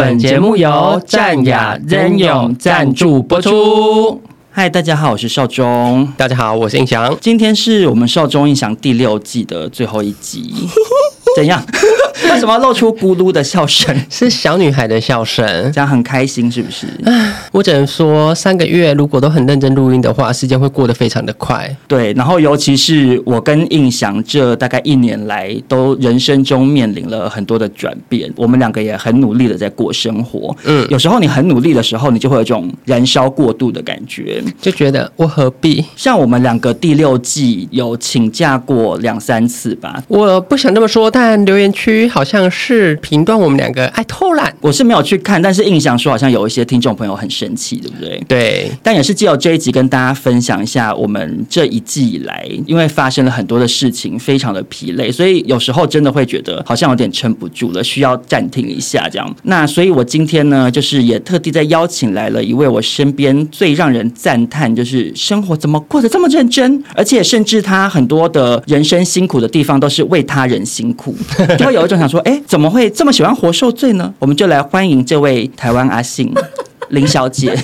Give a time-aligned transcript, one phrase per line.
[0.00, 4.18] 本节目由战雅任勇赞助播出。
[4.50, 6.10] 嗨，大家好，我是少中。
[6.16, 7.14] 大家好，我是印翔。
[7.20, 10.54] 今天是我们少中印翔第六季的最后一集，
[11.36, 11.62] 怎样？
[12.30, 13.94] 为什么要露出咕噜的笑声？
[14.08, 16.86] 是小女孩的笑声，这样很开心，是不是？
[17.50, 21.74] 我只能说，三个月如果都很认真录音的话，时间会过得非常的快。
[21.88, 28.32] 对，然后尤其是我跟印翔这大概一年来，都人生中面临了很多的转变。
[28.36, 30.54] 我们两个也很努力的在过生活。
[30.64, 35.84] 嗯，有时候你很努力的时候，你就会有一种燃烧过度的感觉，就觉得我何必？
[35.96, 40.02] 像我们两个第六季有请假过两三次吧。
[40.06, 44.54] 我不想这么说，但留言区好像是评断我们两个爱偷懒。
[44.60, 48.22] 我是没有去看，但是印象说好像有一些听众朋友很生气，对不对？
[48.28, 59.34] 对，但也是借由这一集跟大家分享一下，我们这一季以来，因为发生了很多的事情，非常的疲累，所以有时候真的会觉得好像有点撑不住了，需要暂停一下这样。
[59.44, 71.09] 那所以我今天呢，就是也特地在邀请来了一位我身边最让人赞叹，就是生活怎么过得这么认真，而且甚至他很多的人生辛苦的地方都是为他人辛苦，
[71.58, 74.12] 就会 有一种想说，哎，怎么会这么喜欢活受罪呢？
[74.18, 76.32] 我们就来欢迎这位台湾阿信
[76.88, 77.56] 林小姐。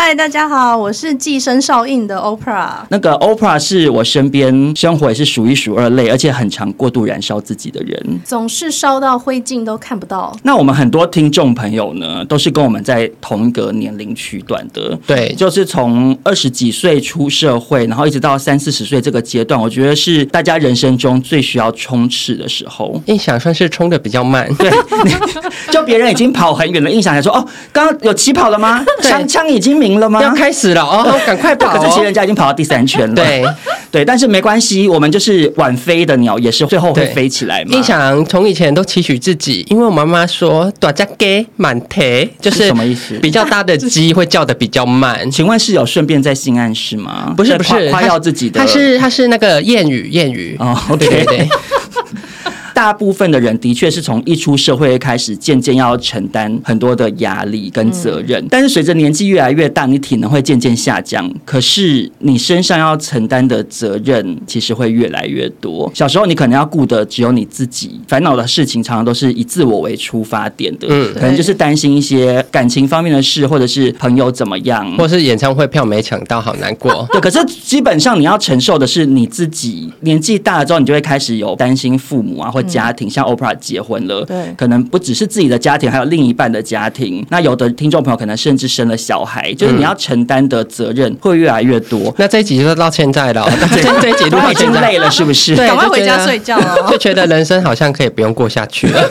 [0.00, 2.70] 嗨，大家好，我是寄生上映的 Oprah。
[2.88, 10.34] 那个 Oprah 是我身边生活也是数一数二累，而且很常过度燃烧自己的人，总是烧到灰烬都看不到。
[10.44, 23.02] 那我们很多听众朋友呢，都是跟我们在同一个年龄区段的，对，就是从二十几岁出社会，然后一直到三四十岁这个阶段，我觉得是大家人生中最需要冲刺的时候。
[23.06, 24.70] 印象算是冲的比较慢，对，
[25.72, 28.84] 就别人已经跑很远了，印象还说哦，刚刚有起跑了吗？
[29.02, 29.87] 枪枪已经鸣。
[30.00, 30.22] 了吗？
[30.22, 31.78] 要开始了哦， 赶快跑哦！
[31.78, 33.14] 可是其实人家已经跑到第三圈了。
[33.14, 33.44] 对
[33.90, 37.70] 对，但是没关系，我们就是晚飞的鸟，也是最后会飞起来嘛。
[37.74, 43.18] 印象从以前都期许自己，因为我妈妈说“大只鸡慢啼”，就是什么意思？
[43.20, 45.30] 比较大的鸡会叫的比较慢。
[45.30, 47.32] 请问是有顺便在性暗示吗？
[47.36, 50.76] 不是不是，夸耀自己的，它是它是那个谚语谚语哦。
[50.98, 51.48] 对对对。
[52.78, 58.46] 大部分的人的确是从一出社会开始，渐渐要承担很多的压力跟责任。
[58.48, 65.90] 但是随着年纪越来越大，你体能会渐渐下降，可是你身上要承担的责任其实会越来越多。
[65.92, 77.04] 小时候你可能要顾的只有你自己，烦恼的事情常常都是以自我为出发点的，嗯，可能就是担心一些感情方面的事，或者是朋友怎么样，或是演唱会票没抢到，好难过。
[77.10, 79.92] 对，可是基本上你要承受的是你自己。
[80.02, 87.24] 年纪大了之后，你就会开始有担心父母啊，或家庭，像 Oprah 结婚了，对，可能不只是自己的家庭，还有另一半的家庭。
[87.30, 92.14] 那有的听众朋友可能甚至生了小孩，就是你要承担的责任会越来越多。
[92.18, 95.56] 那这一集就到现在了， 这这一集录到 已经累了，是不是？
[95.56, 99.10] 赶快回家睡觉了，就觉得人生好像可以不用过下去了。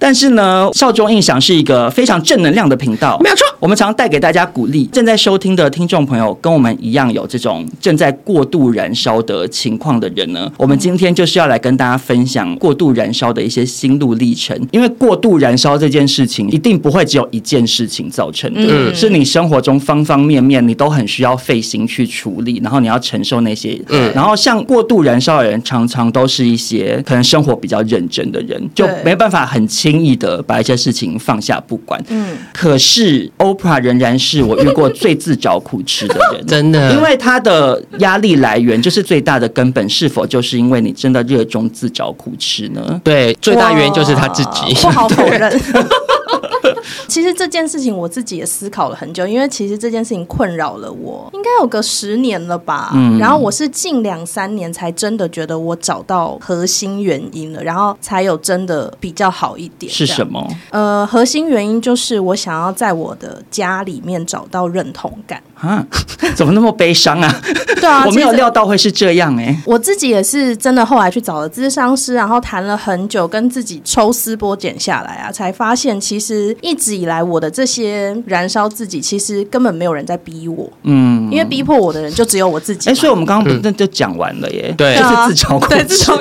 [0.00, 3.46] 但是呢，少中印象是一个非常正能量的频道，没有错。
[3.60, 4.86] 我们常带给大家鼓励。
[4.86, 14.58] 正在收听的听众朋友，跟我们一样有这种正在过度燃烧的情况的人呢，我们今天就是要来跟大家分享过度燃烧的一些心路历程。
[14.72, 23.78] 因为过度燃烧这件事情，一定不会只有一件事情造成的，嗯、是你生活中方方面面，你都很需要费心去处理，然后你要承受那些。
[23.90, 24.10] 嗯。
[24.14, 32.02] 然后像过度燃烧的人，常常都是一些可能生活比较认真的人，就没办法很轻易的把一些事情放下不管。
[32.08, 32.36] 嗯。
[32.52, 36.92] 可是 Oprah 仍然是我遇过最自找苦吃的人， 真的。
[36.92, 43.00] 因为他的压力来源就是最大的根本，是否就是因为你真的热衷自找苦吃呢？
[43.02, 45.40] 对，最大原因就是他自己，不好否认。
[47.08, 52.92] 其实这件事情我自己也思考了很久，因为其实这件事情困扰了我，应该有个十年了吧。
[52.94, 59.80] 嗯，然后我是近两三年才真的觉得我找到核心原因了，然后才有真的比较好一点。
[59.80, 59.90] 点。
[59.92, 60.46] 是什么？
[60.70, 65.42] 呃，核心原因就是我想要在我的家里面找到认同感。
[65.60, 65.84] 啊，
[66.34, 67.40] 怎么那么悲伤啊？
[67.80, 69.58] 对啊， 我没有料到会是这样哎、欸。
[69.66, 80.68] 我自己也是真的，后来去找了咨商师，然后谈了很久，跟自己抽丝剥茧下来啊，才发现其实一直以来我的这些燃烧自己，其实根本没有人在逼我。
[80.84, 82.88] 嗯，因为逼迫我的人就只有我自己。
[82.88, 84.74] 哎、欸，所以我们刚刚不那就讲完了耶。
[84.76, 86.12] 对，就 是自找苦吃。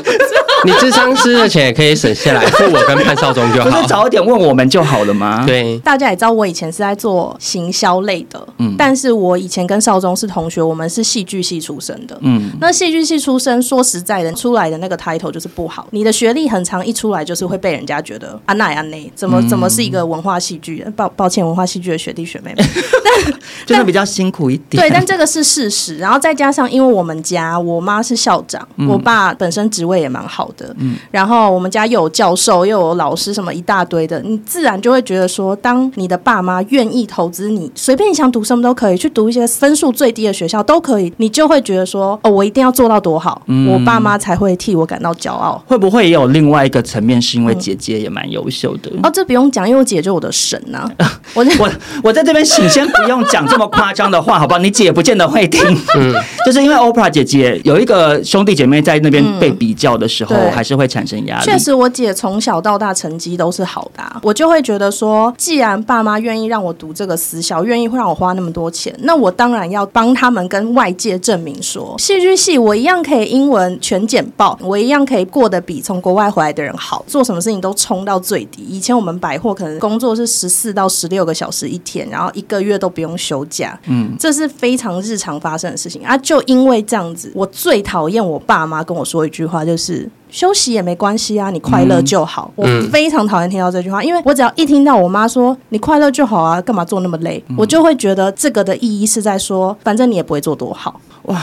[0.66, 3.70] 你咨商师的钱也可以省下来，付我跟潘少忠就好。
[3.70, 5.46] 不是早一点问我们就好了吗？
[5.48, 15.88] 对，大家也知道我以前是在做行销类的，嗯，但是我以前跟少忠是同学，我们是戏剧系出身的，嗯，那戏剧系出身，说实在的，出来的那个 title 就是不好。
[15.92, 20.86] 你的学历很长，一出来就是会被人家觉得啊那啊那，怎么怎么是一个文化戏剧？
[20.96, 22.66] 抱抱歉，文化戏剧的学弟学妹们，
[23.04, 23.34] 但
[23.66, 24.82] 就是比较辛苦一点。
[24.82, 25.98] 对，但这个是事实。
[25.98, 45.60] 然后再加上，因为我们家我妈是校长，嗯、我爸本身职位也蛮好的，嗯，然后我们家又有教授，又有老师，什么一大堆的，你自然就会觉得说，当你的爸妈愿意投资你，随便你想读什么都可以，去读一些分数最低的学校都可以，你就会觉得说，哦，我一定要做到多好，嗯、我爸妈才会替我感到骄傲。
[45.66, 48.92] 会不会也有另外一个层面，是因为姐姐也蛮优秀的？
[48.94, 51.20] 嗯、哦，这不用讲，因为我姐就是我的神 呐、啊。
[51.34, 51.70] 我我
[52.04, 54.60] 我在这边，请先不用讲这么夸张的话，好不好？
[54.60, 55.62] 你姐不见得会听。
[55.98, 56.14] 嗯，
[56.46, 61.46] 就是因为 Oprah 姐姐有一个兄弟姐妹在那边被比较的时候，嗯、还是会产生压力。
[61.46, 78.64] 确实，我姐从小到大成绩都是好的、啊，我就会觉得说，既然爸妈愿意让我读这个私校，愿意会让我花那么多钱，那我当然要帮他们跟外界证明说，戏剧系我一样可以英文全简报，我一样可以过得比从国外回来的人好，做什么事情都冲到最低。
[78.64, 86.18] 以前我们百货可能工作是十四到十六个小时一天，然后一个月都不用休假，嗯，这是非常日常发生的事情啊。
[86.18, 92.52] 就因为这样子，我最讨厌我爸妈跟我说一句话，就是休息也没关系啊，你快乐就好。
[92.58, 101.00] 嗯、我非常讨厌听到这句话，因为我只要一听到我妈说你快乐就好啊，干嘛做那么累，嗯、我就会觉得这个的意义是在说，反正你也不会做多好。
[101.24, 101.42] 哇，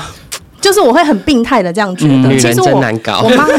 [0.61, 2.15] 就是我会很病态的这样觉得。
[2.15, 3.23] 嗯、其实我女人真难搞。
[3.23, 3.47] 我妈。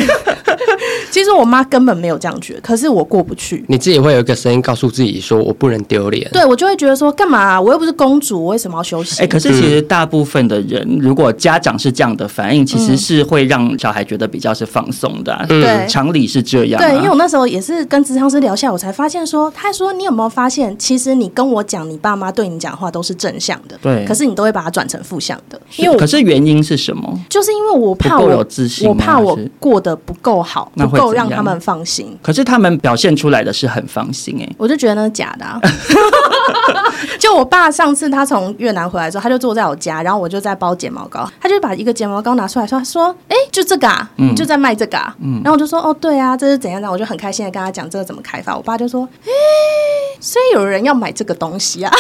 [1.10, 3.64] 其实我妈根本没有这样觉得，可是我过不去。
[3.68, 7.62] 你自己会有一个声音告诉自己说：“我不能丢脸。”对，我就会觉得说：“干嘛啊？
[7.62, 15.46] 我又不是公主，我为什么要休息？”哎、欸，可是其实大部分的人，如果家长是这样的反应，其实是会让小孩觉得比较是放松的、啊。
[15.48, 16.88] 对、嗯，常理是这样、啊。
[16.88, 25.60] 对，因为我那时候也是跟职场师聊下，我才发现说，他说：“你有没有发现，其实你跟我讲，你爸妈对你讲话都是正向的，对，可是你都会把它转成负向的。
[25.78, 27.20] 因为可是原因是什么？
[27.30, 31.78] 就是因为我怕我有自信，我怕我过得不够好，不够让他们放。
[31.78, 35.62] 放心，可是他们表现出来的是很放心哎、欸，我就觉得那是假的、啊。
[37.20, 45.16] 就我爸上次他从越南回来之后，他就坐在我家，然后我就在包睫毛膏，他就把一个睫毛膏拿出来说：“说，哎、欸，就这个啊，嗯、就在卖这个啊。
[45.22, 46.82] 嗯”然后我就说：“哦，对啊，这是怎样？
[46.82, 48.56] 的？”我就很开心的跟他讲这个怎么开发。
[48.56, 51.92] 我爸就说：“哎、欸，所以有人要买这个东西啊。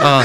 [0.00, 0.24] 啊”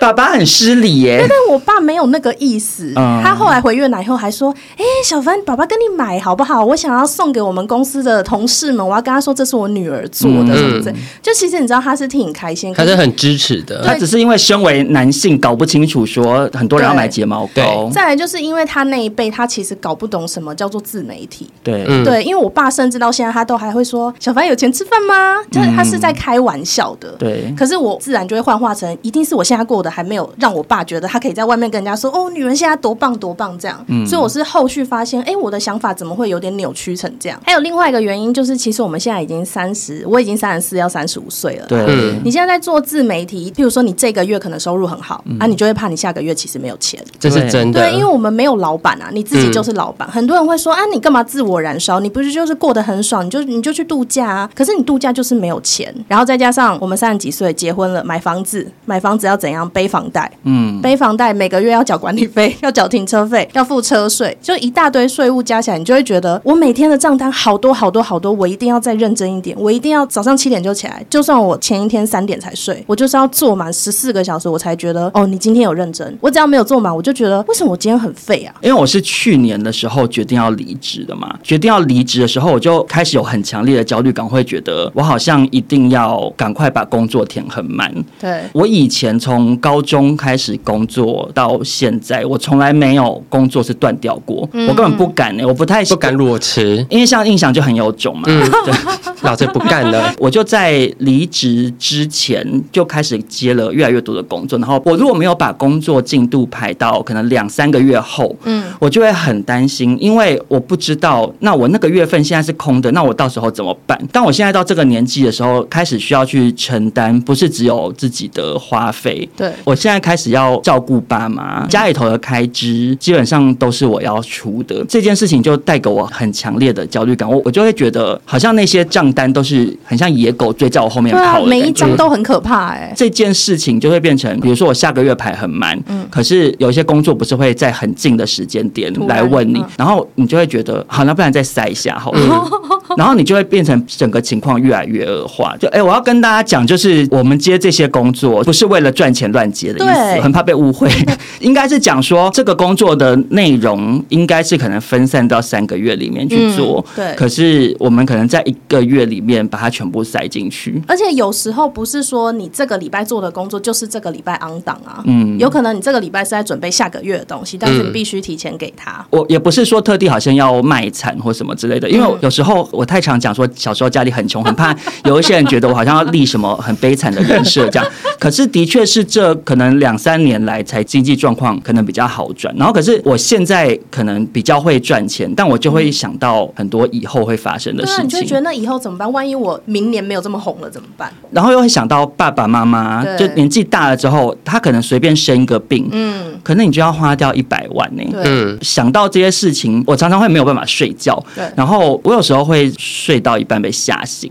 [0.00, 1.26] 爸爸很失礼耶。
[1.28, 2.92] 但我爸没有那个意思。
[2.96, 6.64] 嗯、他后来回越南以后还说：“哎、欸，小凡，爸爸跟你买好不好？
[6.64, 10.92] 我想要送给我们公司的。”同事们，我要跟他说，这是我女儿做的，什么的。
[11.20, 13.82] 就其实你知道，他是挺开心，他是很支持的。
[13.84, 17.90] 他只是因为身为男性，搞不清楚说很多人要买睫毛膏。
[17.92, 21.50] 再来就是因为他那一辈，他其实搞不懂什么叫做自媒体。
[21.62, 27.10] 对对，因为我爸甚至到现在，他都还会说：“小凡有钱吃饭吗？”就是他是在开玩笑的。
[27.18, 27.52] 对。
[27.56, 33.84] 可是我自然就会幻化成，一定是我现在过得还没有让我爸觉得他可以在外面跟人家说：“哦，女人现在多棒多棒。”这样。
[33.88, 37.40] 嗯所以我是后续发现，哎，我的想法怎么会有点扭曲成这样？
[37.44, 41.66] 还有另外一个原因就是，其实我们现在已经三十，我已经三十四，要三十五岁了。
[41.66, 47.02] 对，你现在在做自媒体，譬如说你这个月可能收入很好，啊，你就会怕你下个月其实没有钱。
[47.18, 47.80] 这是真的。
[47.80, 50.08] 对，因为我们没有老板啊，你自己就是老板。
[50.10, 52.00] 很多人会说啊，你干嘛自我燃烧？
[52.00, 54.50] 你不是就是过得很爽，你就你就去度假啊。
[54.54, 60.30] 可是你度假就是没有钱，然后再加上我们三十几岁结婚了，买房子，买房子要怎样背房贷？
[60.42, 76.14] 嗯，背房贷每个月要缴管理费， 要缴停车费，要付车税，就一大堆税务加起来，你就会觉得我每天的账单好多好多好多，我一定要再认真一点，我一定要早上七点就起来，就算我前一天三点才睡，我就是要做满十四个小时，我才觉得哦，你今天有认真。
[76.20, 78.54] 我只要没有做满，我就觉得为什么我今天很废啊？
[78.60, 87.90] 因为我是去年的时候决定要离职的嘛，决定要离职的时候，我就开始有很强烈的焦虑感，会觉得我好像一定要赶快把工作填很满。
[88.20, 98.74] 对，我以前从高高中开始工作到现在，我从来没有工作是断掉过，嗯我根本不敢呢、欸，我不太不敢裸辞，因为像印象就很有种嘛，嗯对。
[99.22, 100.12] 老子不干了。
[100.18, 114.00] 我就在离职之前就开始接了越来越多的工作，然后我如果没有把工作进度排到可能两三个月后，嗯，我就会很担心，因为我不知道那我那个月份现在是空的，那我到时候怎么办？
[114.10, 142.50] 当我现在到这个年纪的时候，开始需要去承担，不是只有自己的花费，对我现在开始要照顾爸妈，家里头的开支基本上都是我要出的，这件事情就带给我很强烈的焦虑感，我我就会觉得好像那些账单都是很像野狗追在我后面跑，的每一张都很可怕哎、这件事情就会变成，比如说我下个月排很满，嗯，可是有一些工作不是会在很近的时间点来问你嗯，然后你就会觉得，好，那不然再塞一下好了，
[142.96, 145.56] 然后你就会变成整个情况越来越恶化。
[145.58, 150.88] 就哎，我要跟大家讲，就是我们接这些工作不是为了赚钱乱接的意思，对很怕被误会，
[151.40, 160.80] 应该是讲说这个工作的内容应该是可能分散到三个月里面去做，嗯对可是我们可能在一个月里面把它全部塞进去。
[160.86, 169.04] 而且有时候不是说你这个礼拜做的工作就是这个礼拜 on 档啊，嗯有可能你这个礼拜是在准备下个月的东西，但是你必须提前给他。
[169.10, 177.88] 我也不是说特地好像要卖惨或什么之类的，因为有时候我太常讲说小时候家里很穷，很怕有一些人觉得我好像要立什么很悲惨的人设这样。
[178.18, 189.10] 可是的确是这可能两三年来才经济状况可能比较好转，然后可是我现在可能比较会赚钱，但我就会想到很多以后会发生的对啊，事你就会觉，得那以后怎么办？
[189.12, 191.12] 万一我明年没有这么红了怎么办？
[191.30, 201.22] 然后又会想到爸爸妈妈就年纪大了之后，他可能随便生一个病，嗯，可能你就要花掉一百万呢、对，嗯，想到这些事情，我常常会没有办法睡觉。
[201.34, 204.30] 对然后我有时候会睡到一半被吓醒。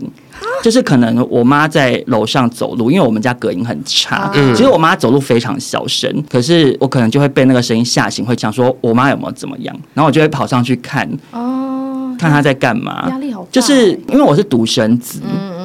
[0.62, 4.30] 就是可能我妈在楼上走路，因为我们家隔音很差。
[4.34, 13.06] 嗯其实我妈走路非常小声，可是我可能就会被那个声音吓醒，会讲说我妈有没有怎么样，然后我就会跑上去看哦，看她在干嘛。
[13.08, 15.59] 压力好欸，就是因为我是独生子，嗯，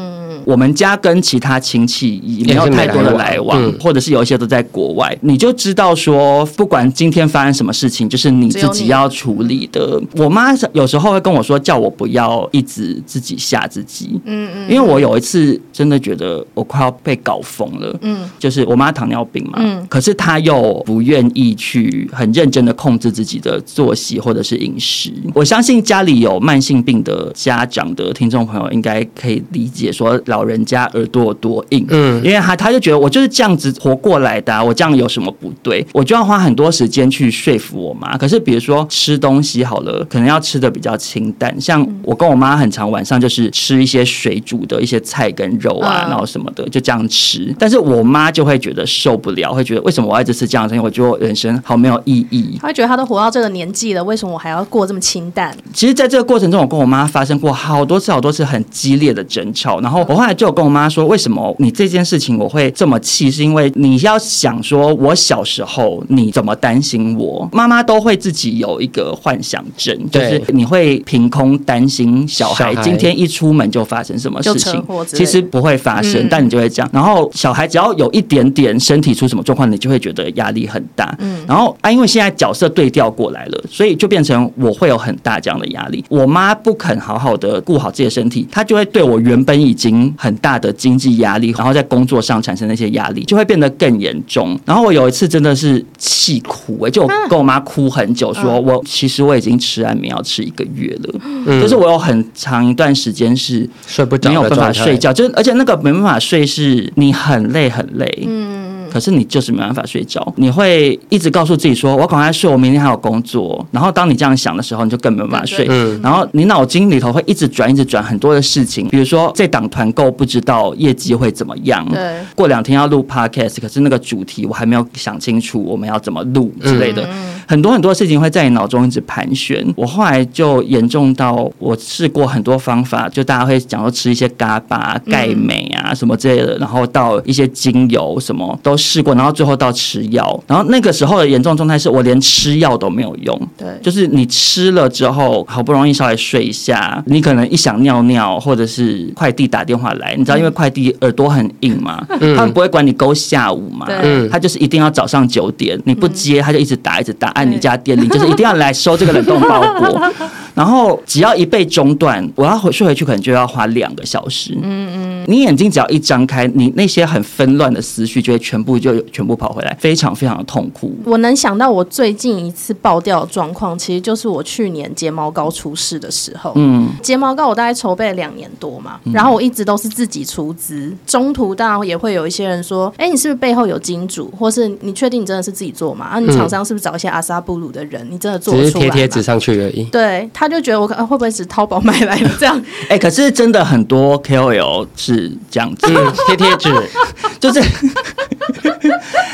[0.46, 10.02] 我们家跟其他亲戚也没有太多的来往，或者是有一些都在国外，你就知道说，不管今天发生什么事情，就是你自己要处理的。
[10.16, 25.12] 我妈有时候会跟我说，叫我不要一直自己吓自己，嗯嗯，因为我有一次真的觉得我快要被搞疯了，嗯，就是我妈糖尿病嘛，嗯可是她又不愿意去很认真的控制自己的作息或者是饮食。
[25.34, 35.86] 我相信家里有慢性病的家长的听众朋友应该可以理解说，老人家耳朵有多硬，嗯因为他他就觉得我就是这样子活过来的、啊，我这样有什么不对？
[35.94, 38.18] 我就要花很多时间去说服我妈。
[38.18, 47.56] 可是比如说吃东西好了，可能要吃的比较清淡，像我跟我妈很常晚上就是吃一些水煮的一些菜跟肉啊，嗯然后什么的就这样吃。
[47.58, 50.84] 但是我妈就会觉得受不了，会觉得为什么我要一直吃这样的东西？
[50.84, 52.58] 我觉得人生好没有意义。
[52.60, 55.56] 她会觉得她都活到这个年纪了，为什么我还要过这么清淡？
[55.74, 59.80] 其实，在这个过程中，我跟我妈发生过好多次、好多次很激烈的争吵。
[59.82, 63.30] 然后我后来就有跟我妈说，为什么你这件事情我会这么气？
[63.30, 67.48] 是因为你要想说，我小时候你怎么担心我？
[67.54, 76.90] 妈妈都会自己有一个幻想症，就是你会凭空担心小孩今天一出门就发生什么事情其实不会发生，嗯但你就会这样。
[76.92, 81.16] 然后小孩只要有一点点身体出什么状况，你就会觉得压力很大。
[81.20, 86.04] 嗯然后啊，因为现在角色对调过来了，所以就变成我会有很大这样的压力。
[86.10, 94.60] 我妈不肯好好的顾好自己的身体，她就会对我原本已经很大的经济压力，然后在工作上产生那些压力，就会变得更严重。
[94.66, 104.98] 然后我有一次真的是气哭、欸，就我跟我妈哭很久说，我其实我已经吃安眠药吃一个月了，嗯就是我有很长一段时间是睡不着，没有办法睡。
[104.98, 108.65] 觉，就而且那个没办法睡，是你很累很累，嗯，
[108.96, 113.68] 可是你就是没办法睡着，你会一直告诉自己说，我赶快睡，我明天还有工作。
[113.72, 116.00] 然后当你这样想的时候，你就更没办法睡，嗯。
[116.02, 127.06] 然后你脑筋里头会一直转，一直转很多的事情，比如说这档团购不知道业绩会怎么样，对，过两天要录 podcast，可是那个主题我还没有想清楚，我们要怎么录之类的，
[127.46, 129.62] 很多很多事情会在你脑中一直盘旋。
[129.76, 160.02] 我后来就严重到我试过很多方法，就大家会讲说吃一些嘎巴、钙镁啊什么之类的，然后到一些精油什么都试过，然后最后到吃药，然后那个时候的严重状态是我连吃药都没有用，对，就是你吃了之后，好不容易稍微睡一下，你可能一想尿尿，或者是快递打电话来，你知道，因为快递耳朵很硬嘛，他们不会管你勾下午嘛，嗯他就是一定要早上九点，你不接他就一直打一直打，按你家电铃，就是一定要来收这个冷冻包裹。
[160.56, 164.58] 然后只要一被中断，我要回睡回去可能就要花两个小时。
[164.64, 170.96] 嗯嗯，你眼睛只要一张开，你那些很纷乱的思绪就会全部就全部跑回来，非常非常的痛苦。
[171.06, 176.54] 我能想到我最近一次爆掉的状况，其实就是我去年睫毛膏出事的时候。
[176.56, 186.06] 嗯，睫毛膏我大概筹备了两年多嘛，然后我一直都是自己出资，中途当然也会有一些人说，哎，你是不是背后有金主，或是你确定你真的是自己做嘛？
[186.06, 188.08] 啊，你厂商是不是找一些阿萨布鲁的人？
[188.10, 188.86] 你真的做得出来？
[188.86, 189.84] 贴贴纸上去而已。
[189.86, 192.62] 对，他就觉得我可能会不会是淘宝买来的这样？
[192.90, 195.88] 哎，可是真的很多 KOL 是这样子，
[196.28, 196.70] 贴贴纸
[197.40, 197.62] 就是。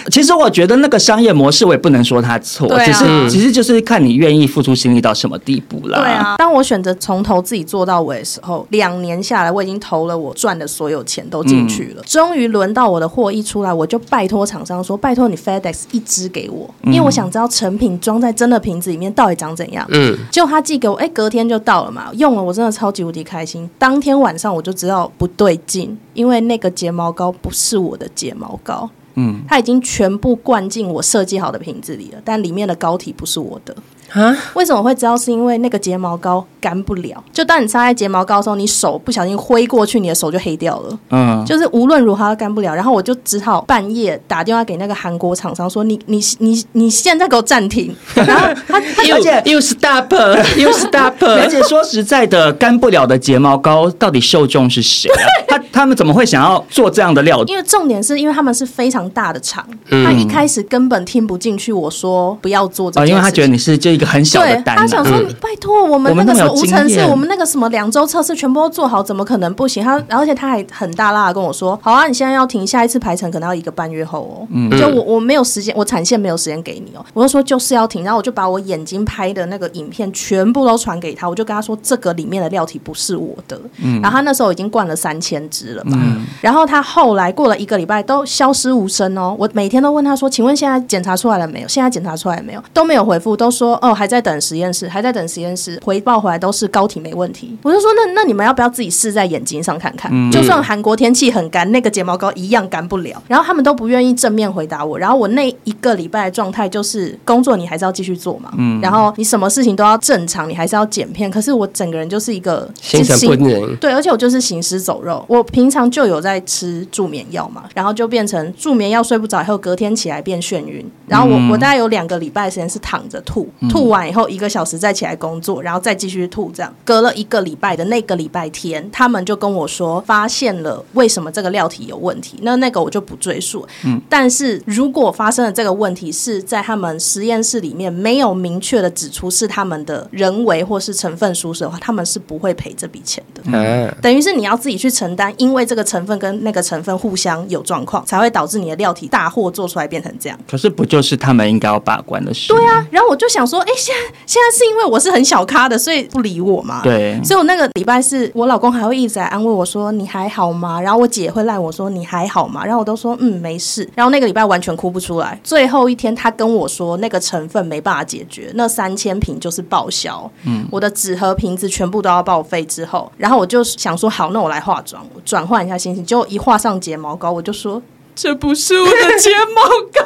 [0.10, 6.00] 其实我觉得那个商业模式我也不能说他错，啊、只是其实就是看你愿意付出心力到什么地步啦。
[6.00, 12.02] 对啊，当我选择从头自己做到尾的时候，两年下来我已经投了我赚的所有钱都进去了。
[12.02, 22.12] 嗯、终于轮到我的货一出来，我就拜托厂商说：“拜托你 FedEx 一支给我，因为我想知道成品装在真的瓶子里面到底长怎样。”嗯，就他寄给我，哎，隔天就到了嘛。
[22.14, 23.68] 用了我真的超级无敌开心。
[23.80, 28.88] 当天晚上我就知道不对劲，因为那个睫毛膏不是我的睫毛膏。
[29.16, 33.76] 嗯，它已经全部灌进我设计好的瓶子里了，但里面的膏体不是我的。
[34.14, 34.36] 啊？
[34.54, 35.16] 为什么会知道？
[35.16, 37.24] 是因为那个睫毛膏干不了。
[37.32, 41.00] 就当你擦在睫毛膏的时候，你手不小心挥过去，你的手就黑掉了。
[41.12, 42.74] 嗯，就是无论如何都干不了。
[42.74, 47.96] 然后我就只好半夜打电话给那个韩国厂商说：“你你你你现在给我暂停。
[48.16, 50.12] ”然后他而且又 stop
[50.58, 51.14] 又 stop。
[51.24, 55.16] 而且说实在的，干不了的睫毛膏到底受众是谁啊？
[55.48, 57.44] 他他们怎么会想要做这样的料？
[57.46, 63.12] 因为重点是因为他们是非常大的厂，他一开始根本听不进去我说不要做这件事。
[63.12, 64.01] 因为他觉得你是这。
[64.06, 77.06] 很小的单，他想说：“拜托，我们那个什么无尘室，我们那个什么两周测试全部都做好，怎么可能不行？”他而且他还很大拉的跟我说：“好啊，你现在要停，下一次排程可能要一个半月后哦。”嗯，就我我没有时间，我产线没有时间给你哦。
[77.14, 85.98] 我就说就是要停，然后我就把我眼睛拍的那个影片全部都传给他，我就跟他说：“这个里面的料体不是我的。”嗯，然后他那时候已经灌了三千支了嘛。
[86.02, 89.36] 嗯，然后他后来过了一个礼拜都消失无声哦。
[89.38, 91.68] 我每天都问他说：“请问现在检查出来了没有？
[91.68, 97.58] 现在检查出来没有？”都没有回复，都说：“哦，还在等实验。”室还在等实验室回报回来，都是膏体没问题。
[97.62, 100.10] 我就说，那那你们要不要自己试在眼睛上看看？
[100.14, 103.22] 嗯、就算韩国天气很干，那个睫毛膏一样干不了。
[103.28, 104.98] 然后他们都不愿意正面回答我。
[104.98, 108.54] 然后我那一个礼拜的状态就是，工作你还是要继续做嘛。
[108.58, 108.80] 嗯。
[108.80, 111.30] 然后你什么事情都要正常，你还是要剪片。
[111.30, 113.76] 可是我整个人就是一个心神不宁。
[113.76, 115.26] 对，而且我就是行尸走肉。
[115.28, 120.90] 我平常就有在吃助眠药嘛，然后就变成助眠药睡不着，以后隔天起来变眩晕。
[121.08, 132.40] 然后我、嗯、我大概有两个礼拜的时间是躺着吐，吐完以后一个小时再起来工作，然后再继续吐，这样隔了一个礼拜的那个礼拜天，他们就跟我说发现了为什么这个料体有问题。
[132.42, 133.68] 那那个我就不赘述。
[133.86, 143.42] 嗯，但是如果发生了这个问题是在他们实验室里面没有明确的指出是他们的人为或是成分疏失的话，他们是不会赔这笔钱的。
[143.46, 150.40] 嗯，等于是你要自己去承担，因为这个成分跟那个成分互相有状况，才会导致你的料体大货做出来变成这样。
[150.50, 152.54] 可是不就是他们应该要把关的事？
[152.54, 156.82] 对啊，然后我就想说，哎，现在现在是因为我是很小咖的，所以不理我嘛。
[156.84, 160.80] 对，所以我那个礼拜是我老公还会一直来安慰我说，你还好吗？
[160.80, 162.64] 然后我姐会赖我说，你还好吗？
[162.66, 163.88] 然后我都说嗯，没事。
[163.96, 165.40] 然后那个礼拜完全哭不出来。
[165.44, 170.30] 最后一天他跟我说那个成分没办法解决，那三千瓶就是报销。
[170.46, 176.06] 嗯，我的纸盒瓶子全部都要报废之后，然后我就想说好，那我来化妆，我转换一下心情。
[176.06, 177.82] 结果一画上睫毛膏，我就说。
[178.14, 179.62] 这不是我的睫毛
[179.94, 180.06] 膏，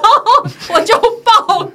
[0.75, 1.59] 我就爆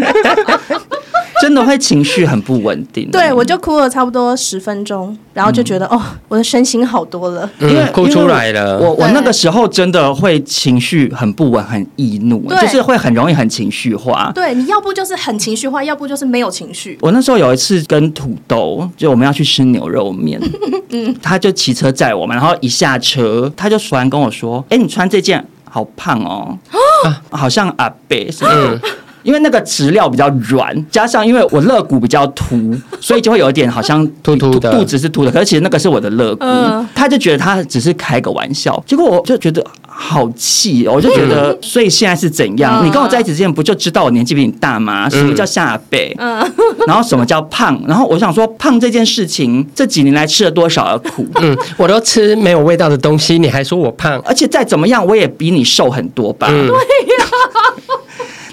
[1.40, 3.08] 真的会情绪很不稳定。
[3.12, 8.76] 对，我就哭了差不多十分钟，然后就觉得、嗯、哦，我的身心好多了，因为哭出来了。
[8.80, 14.32] 我我那个时候真的会情绪很不稳，很易怒，就是会很容易很情绪化。
[14.34, 16.98] 对，你要不就是很情绪化，要不就是没有情绪。
[17.00, 20.40] 我那时候有一次跟土豆，就我们要去吃牛肉面，
[20.90, 26.58] 嗯，他就骑车载我们，然后一下车，他就突然跟我说：“哎，你穿这件。”好胖哦，
[27.04, 28.56] 啊、好像阿伯是不是？
[28.56, 28.80] 嗯、
[29.22, 35.30] 因为那个质料比较软，加上因为我肋骨比较凸，所以就会有一点好像 凸凸的，肚子是凸的。
[35.30, 39.64] 可是其实那个是我的肋骨，嗯、他就觉得他只是开个玩笑，结果我就觉得。
[40.00, 40.92] 好气哦！
[40.94, 42.86] 我就觉得，所以现在是怎样？
[42.86, 45.10] 你跟我在一起之前不就知道我年纪比你大吗？
[45.10, 46.14] 什么叫下辈？
[46.20, 46.38] 嗯，
[46.86, 47.82] 然后什么叫胖？
[47.84, 51.26] 然后我想说，胖这件事情这几年来吃了多少的苦？
[51.40, 54.16] 嗯，我都吃没有味道的东西，你还说我胖？
[54.24, 56.46] 而且再怎么样，我也比你瘦很多吧？
[56.46, 56.72] 对呀。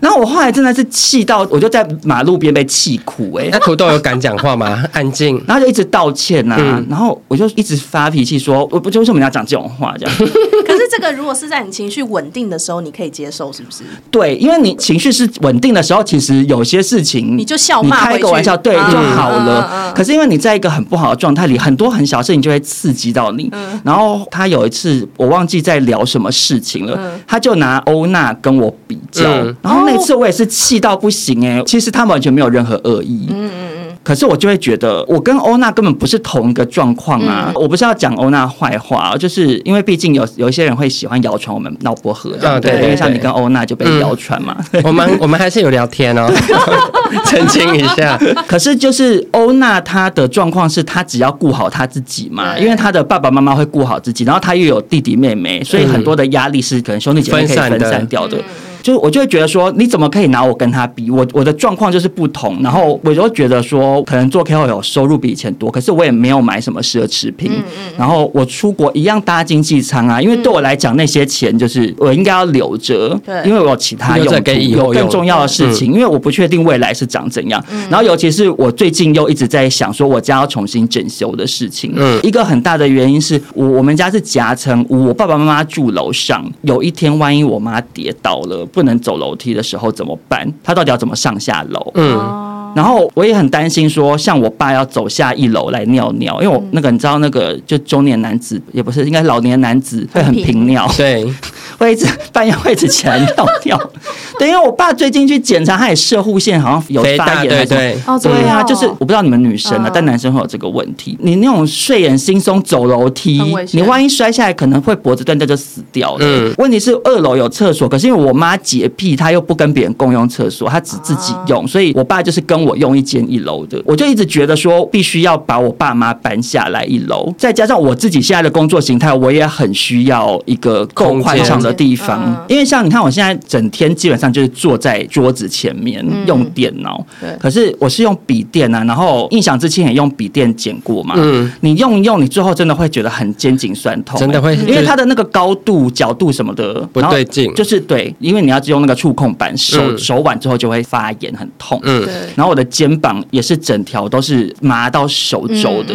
[0.02, 3.50] 然后我后来真的是气到，我就在马路边被气哭哎、欸。
[3.52, 4.84] 那土豆有敢讲话吗？
[4.92, 10.16] 安静，然后就一直道歉呐、啊，嗯然后我就一直发脾气说，我不就为什么你要讲这种话这样？
[10.66, 13.84] 可是这个如果是在你情绪稳定的时候，你可以接受，是不是？
[14.12, 19.68] 对，因为你情绪是稳定的时候，其实有些事情你就笑你骂开个玩笑，对嗯就好了。
[19.70, 23.50] 嗯嗯嗯可是因为你在一个很不好的状态里，很多很小的事情就会刺激到你。
[23.54, 33.28] 嗯然后他有一次我忘记在聊什么事情了，嗯他就拿欧娜跟我比较，嗯然后那次我也是气到不行哎、其实他们完全没有任何恶意。
[33.30, 33.98] 嗯嗯嗯。
[34.04, 37.52] 可是我就会觉得，我跟欧娜根本不是同一个状况啊！
[37.56, 44.56] 我不是要讲欧娜坏话，就是因为毕竟有有一些人会喜欢谣传我们闹薄荷这样，啊对对，因为像你跟欧娜就被谣传嘛。
[44.84, 46.32] 我们我们还是有聊天哦，
[47.26, 48.16] 澄清一下。
[48.48, 58.38] 可是就是欧娜她的状况是，她只要顾好她自己嘛，因为她的爸爸妈妈会顾好自己，然后她又有弟弟妹妹，所以很多的压力是可能兄弟姐妹可以分散掉的。
[58.86, 61.10] 就我就会觉得说，你怎么可以拿我跟他比？
[61.10, 67.52] 我我的状况就是不同，然后我就觉得说，可能做 KOL 收入比以前多，可是我也没有买什么奢侈品。
[67.56, 67.64] 嗯
[67.98, 74.28] 然后我出国一样搭经济舱啊，因为对我来讲那些钱就是我应该要留着，对因为我有其他用
[74.70, 77.64] 有更重要的事情，因为我不确定未来是长怎样。
[77.90, 81.92] 然后尤其是我最近又一直在想说，我家要重新整修的事情。
[81.96, 90.46] 嗯一个很大的原因是我我们家是夹层屋，我爸爸妈妈住楼上，有一天万一我妈跌倒了，不能走楼梯的时候怎么办？
[90.64, 91.92] 他到底要怎么上下楼？
[91.96, 101.26] 嗯，然后我也很担心说，像我爸要走下一楼来尿尿，因为我那个你知道那个就中年男子也不是，应该老年男子会很频尿，对，
[101.80, 103.90] 会一直半夜会一直起来尿尿。
[104.38, 107.48] 对，因为我爸最近去检查，他也射护腺好像有，发炎。
[107.48, 111.18] 对对，哦，对啊，哦就是我不知道你们女生啊，嗯但男生会有这个问题。
[111.22, 116.20] 你那种睡眼惺忪走楼梯你万一摔下来，可能会脖子断掉就死掉了。
[116.22, 123.82] 嗯问题是二楼有厕所，可是因为我妈洁癖，她又不跟别人共用厕所，她只自己用，啊所以我爸就是跟我用一间一楼的。
[123.86, 132.24] 我就一直觉得说，必须要把我爸妈搬下来一楼，再加上我自己现在的工作形态，我也很需要一个够宽敞的地方。
[132.26, 132.36] 嗯。
[132.50, 137.30] 因为像你看，我现在整天基本上就是坐在桌子前面用电脑，对。
[137.40, 141.16] 可是我是用笔电啊，然后印象之前也用笔电剪过嘛。
[141.18, 141.52] 嗯。
[141.62, 144.56] 你用一用，你最后真的会觉得很肩颈酸痛、真的会。
[144.56, 147.54] 因为它的那个高度、角度什么的不对劲。
[147.54, 149.98] 就是对，因为你要用那个触控板，手、嗯。
[149.98, 151.80] 手腕之后就会发炎，很痛。
[151.84, 152.04] 嗯。
[152.04, 155.94] 对，然后我的肩膀也是整条都是麻到手肘的，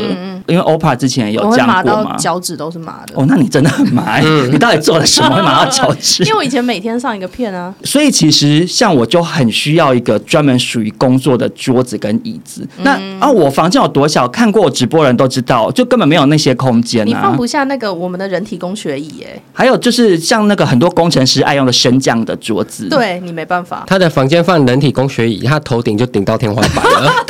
[0.51, 2.17] 因为 OPA 之前有我会麻讲过嘛。
[2.17, 3.15] 脚趾都是麻的。
[3.15, 6.25] 哦，那你真的很 麻、欸，你到底做了什么会麻到脚趾？
[6.25, 12.67] 因为我以前每天上一个片啊，所以其实像我就很需要一个专门属于工作的桌子跟椅子。
[12.79, 14.27] 那嗯啊，我房间有多小？
[14.29, 17.37] 看过我直播的人都知道，就根本没有那些空间啊你放。
[17.37, 23.85] 不下那个我们的人体工学椅，哎，还有就是像那个很多工程师爱用的升降的桌子，对你没办法。
[23.87, 27.13] 他的房间放人体工学椅，他头顶就顶到天花板了。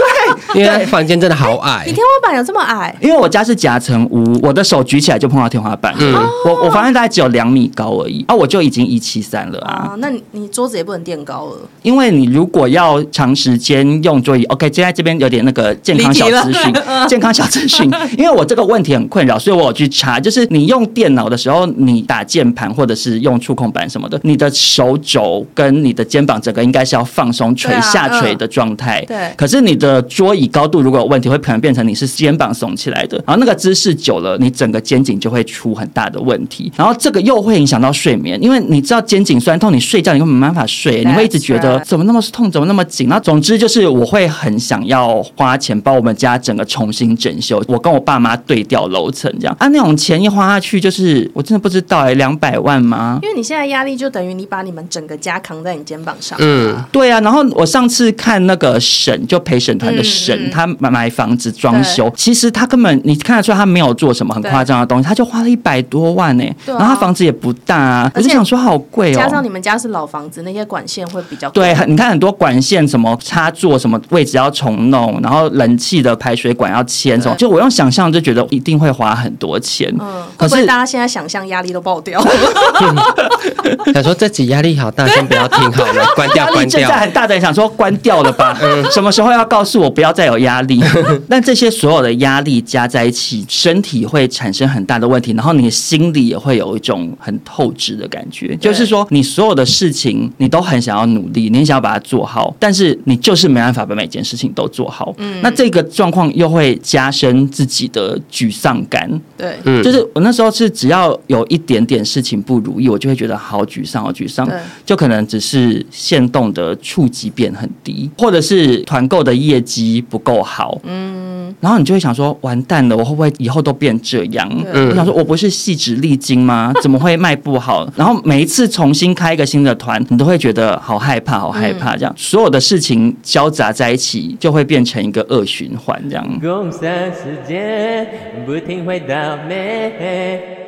[0.52, 1.92] 对， 因为房间真的好矮你。
[1.92, 2.94] 天花板有这么矮？
[3.00, 5.94] 因为我家是夹层屋，我的手举起来就碰到天花板。
[5.98, 9.72] 嗯我我房间大概只有两米高而已，啊，我就已经一七三了啊。
[9.72, 11.56] 啊，那你你桌子也不能垫高了。
[11.82, 16.74] 因为你如果要长时间用桌椅，OK，现在这边有点那个健康小资讯，
[17.08, 17.90] 健康小资讯。
[18.16, 29.04] 因为我这个问题很困扰，所以我有去查，就是你用电脑的时候，你打键盘或者是用触控板什么的，你的手肘跟你的肩膀整个应该是要放松垂啊下垂的状态。
[29.06, 43.08] 对可是你的桌椅高度如果有问题，会可能变成你是肩膀耸起来的，然后那个姿势久了，你整个肩颈就会出很大的问题，然后这个又会影响到睡眠，因为你知道肩颈酸痛，你睡觉你根本没办法睡，你会一直觉得怎么那么痛，怎么那么紧。
[43.08, 53.18] 然后总之就是我会很想要花钱把我们家整个重新整修，我跟我爸妈对调楼层这样啊，那种钱一花下去，就是我真的不知道哎、两百万吗？
[53.22, 56.38] 因为你现在压力就等于你把你们整个家扛在你肩膀上。
[56.40, 69.16] 嗯，对啊，然后我上次看那个沈，就陪审团的沈，嗯嗯他买买房子装修，其实他根本你看得出来他没有做什么很夸张的东西，他就花了一百多万呢、然后他房子也不大啊，我就想说好贵哦。
[69.16, 79.92] 加上你们家是老房子，那些管线会比较贵对，很你看很多管线什么插座什么位置要重弄，然后冷气的排水管要迁什么，就我用想象就觉得一定会花很多钱。
[79.98, 82.30] 嗯，可是大家现在想象压力都爆掉了？
[83.92, 87.00] 想说这集压力好大，先不要听好了，关掉，关掉现在。
[87.00, 88.56] 很大的想说关掉了吧？
[88.62, 90.82] 嗯什么时候要告诉我不要要再有压力。
[91.30, 98.56] 但这些所有的压力加在一起，身体会产生很大的问题，然后你的心里也会有一种很透支的感觉。
[98.56, 105.14] 就是说，你所有的事情你都很想要努力，你想要把它做好，但是你就是没办法把每件事情都做好。
[105.18, 109.08] 嗯，那这个状况又会加深自己的沮丧感。
[109.36, 114.46] 对，嗯，就是我那时候是只要有一点点事情不如意，我就会觉得好沮丧，好沮丧。
[114.48, 120.78] 对，就可能只是限动的触及变很低，或者是团购的业绩不够好。
[120.84, 124.48] 嗯，然后你就会想说，完蛋了，我会不会以后都变这样？
[124.72, 126.72] 嗯，我想说，我不是细纸丽晶吗？
[126.82, 127.88] 怎么会卖不好？
[127.96, 131.96] 然后每一次重新开一个新的团，你都会觉得好害怕，好害怕。
[131.96, 136.00] 这样所有的事情交杂在一起，就会变成一个恶循环。
[136.08, 136.40] 这样。
[136.40, 138.06] 共三时间，
[138.46, 140.59] 不停回到美。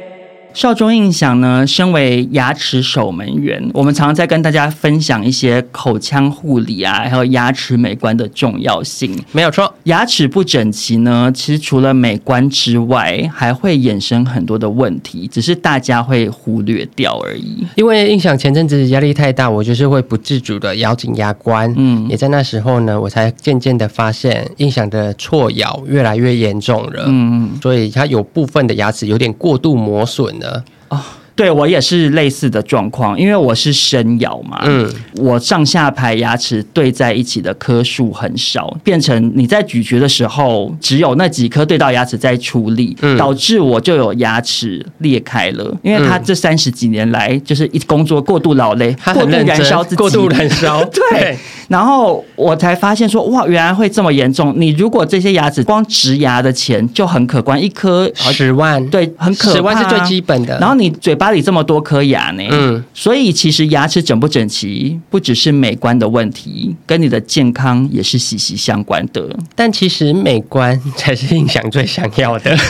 [0.54, 9.18] 少中印象呢，身为牙齿守门员，我们常常在跟大家分享一些口腔护理啊，还有牙齿美观的重要性。
[9.32, 17.66] 没有错，牙齿不整齐呢，其实除了美观之外，还会衍生很多的问题，只是大家会忽略掉而已。
[17.76, 21.72] 因为印象前阵子压力太大，我就是会不自主的咬紧牙关。
[21.78, 27.04] 嗯，也在那时候呢，我才渐渐的发现印象的错咬越来越严重了。
[27.06, 30.41] 嗯，所以它有部分的牙齿有点过度磨损。
[30.88, 31.00] 哦，
[31.34, 45.74] 对，我也是类似的状况，因为我是生咬嘛，嗯，我上下排牙齿对在一起的颗数很少，变成你在咀嚼的时候，只有那几颗对到牙齿在出力，嗯，导致我就有牙齿裂开了。
[45.82, 51.38] 因为他这三十几年来就是一工作过度劳累，过度燃烧自己，过度燃烧， 对。
[51.72, 54.52] 然后我才发现说，哇，原来会这么严重。
[54.58, 60.58] 你如果这些牙齿光植牙的钱就很可观，一颗十万，对，很可观，十万是最基本的。
[60.58, 69.26] 然后你嘴巴里这么多颗牙呢，嗯，所以其实牙齿整不整齐，不只是美观的问题，跟你的健康也是息息相关的。
[69.54, 72.54] 但其实美观才是印象最想要的。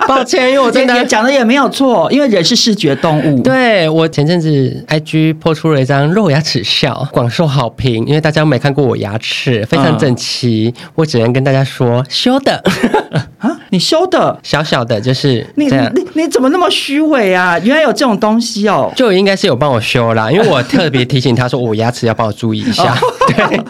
[0.06, 3.42] 抱歉，因为我真的讲的也没有错，因为人是视觉动物。
[3.42, 8.06] 对，我前阵子 IG 破出了一张肉牙齿笑，广受好评。
[8.06, 12.62] 因为大家没看过我牙齿，非常整齐，嗯、我只能跟大家说 修的
[13.38, 17.58] 啊，你修的小小的，就是你你你怎么那么虚伪啊？
[17.60, 22.94] 原来有这种东西哦，就应该是有帮我修啦，因为我特别提醒他说我牙齿要帮我注意一下。
[22.94, 22.98] 哦、
[23.28, 23.60] 对，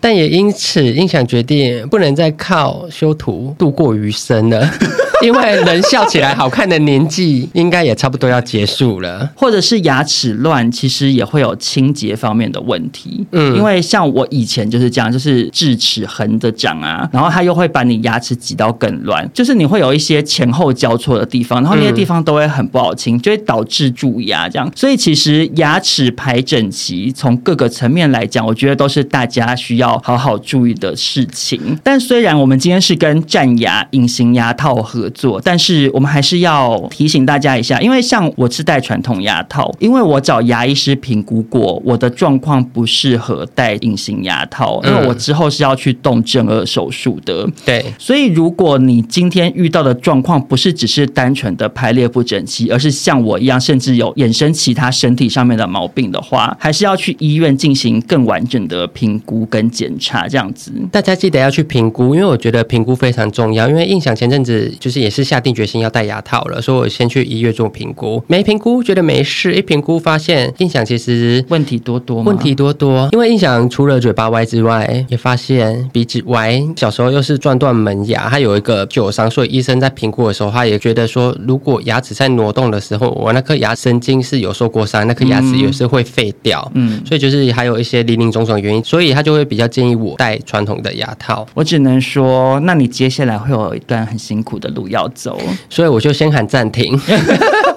[0.00, 4.68] 但也因此印象决定不能再靠修图度过余生了。
[5.20, 13.26] 因为能笑起来好看的年纪，应该也差不多要结束了，或者是牙齿乱，其实也会有清洁方面的问题。
[13.32, 24.70] 嗯，因为像我以前就是这样，就是智齿横着长啊，然后它又会把你牙齿挤到更乱，就是你会有一些前后交错的地方，然后那些地方都会很不好清，就会导致蛀牙这样。
[24.76, 31.58] 所以其实牙齿排整齐，从各个层面来讲，我觉得都是大家需要好好注意的事情。
[31.82, 47.48] 但虽然我们今天是跟战牙隐形牙套合作，但是我们还是要提醒大家一下，因为像我是戴传统牙套，因为我找牙医师评估过，我的状况不适合戴隐形牙套，因为我之后是要去动正顎手术的。
[47.64, 60.70] 对，所以如果你今天遇到的状况不是只是单纯的排列不整齐，而是像我一样，甚至有衍生其他身体上面的毛病的话，还是要去医院进行更完整的评估跟检查，这样子。
[60.92, 63.66] 大家记得要去评估，因为我觉得评估非常重要。
[63.68, 64.98] 因为印象前阵子就是。
[64.98, 73.08] 也是下定决心要戴牙套了，所以我先去医院做评估，没评估觉得没事，一评估发现印象其实问题多多，问题多多。
[73.12, 91.46] 因为印象除了嘴巴歪之外，也发现鼻子歪，小时候又是撞断门牙，还有一个旧伤，所以医生在评估的时候，他也觉得说，如果牙齿在挪动的时候，我那颗牙神经是有受过伤，那颗牙齿也是会废掉，嗯，所以就是还有一些林林总总原因，所以他就会比较建议我戴传统的牙套。
[91.54, 96.98] 我只能说，那你接下来会有一段很辛苦的路要走，所以我就先喊暂停。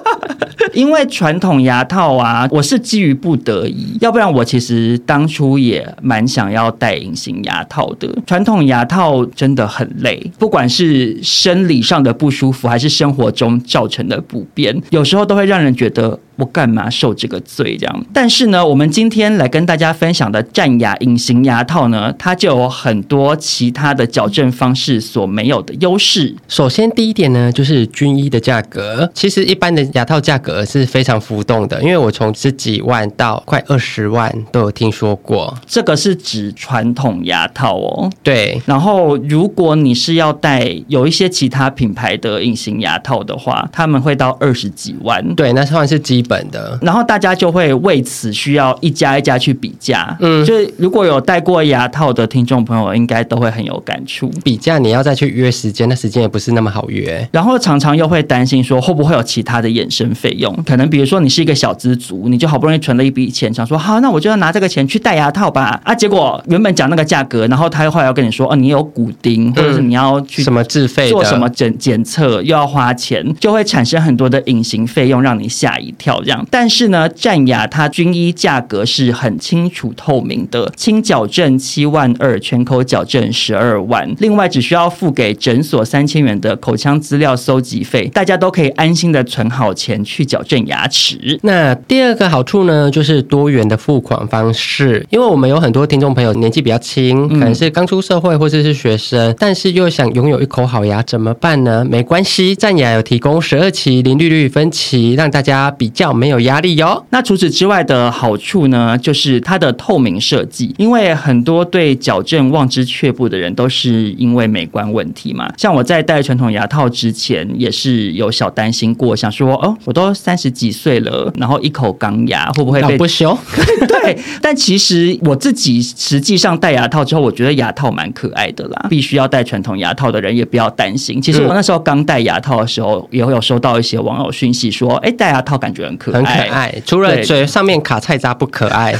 [0.72, 8.08] 因为传统牙套啊，我是基于不得已，要不然我其实当初也蛮想要戴隐形牙套的。
[8.26, 16.18] 传统牙套真的很累，不管是生理上的不舒服，还是生活中造成的不便，有时候都会让人觉得。
[16.42, 17.76] 我干嘛受这个罪？
[17.76, 26.34] 这样，但是呢，我们今天来跟大家分享的战牙隐形牙套呢，它就有很多其他的矫正方式所没有的优势。
[26.48, 29.08] 首先，第一点呢，就是军医的价格。
[29.14, 35.56] 其实一般的牙套价格是非常浮动的，因为我从十几万到快二十万都有听说过。
[35.66, 38.10] 这个是指传统牙套哦。
[38.24, 38.60] 对。
[38.66, 45.22] 然后，如果你是要戴有一些其他品牌的隐形牙套的话，他们会到二十几万。
[45.36, 46.31] 对，那算是基本。
[46.32, 46.78] 本的。
[46.80, 50.16] 然后大家就会为此需要一家一家去比价。
[50.20, 54.30] 嗯，就是如果有戴过牙套的听众朋友，应该都会很有感触。
[54.42, 57.28] 比价你要再去约时间，那时间也不是那么好约。
[57.30, 60.56] 然后常常又会担心说会不会有其他的衍生费用？
[60.64, 65.80] 可能比如说你是一个小资族，你就好不容易存了一笔钱，想说好，那我就要拿这个钱去戴牙套吧。
[65.84, 76.21] 啊，结果原本讲那个价格，然后他又后来要跟你说哦，你有骨钉，或者是你要去什么自费做什么检检测，又要花钱，就会产生很多的隐形费用，让你吓一跳。
[76.22, 91.38] 这样，但是呢，战牙它均一价格是很清楚透明的，轻矫正七万二，全口矫正十二万，另外只需要付给诊所三千元的口腔资料搜集费，大家都可以安心的存好钱去矫正牙齿。
[91.42, 101.84] 那第二个好处呢，就是多元的付款方式，因为我们有很多听众朋友年纪比较轻，可能是刚出社会或者是学生，嗯、但是又想拥有一口好牙，怎么办呢？
[101.84, 107.04] 没关系，战牙有提供十二期零利率分期，让大家比较没有压力哟。
[107.10, 115.52] 那除此之外的好处呢，就是它的透明设计，因为很多对矫正望之却步的人，都是因为美观问题嘛。
[115.58, 123.36] 像我在戴传统牙套之前，也是有小担心过，想说哦，我都三十几岁了，然后一口钢牙会不会被不修？
[123.86, 128.86] 对，但其实我自己实际上戴牙套之后，我觉得牙套蛮可爱的啦。
[128.88, 131.20] 必须要戴传统牙套的人也不要担心。
[131.20, 138.94] 其实我那时候刚戴牙套的时候，也会有收到一些网友讯息说，哎，戴牙套感觉很可爱，很可爱，除了嘴上面卡菜渣不可爱。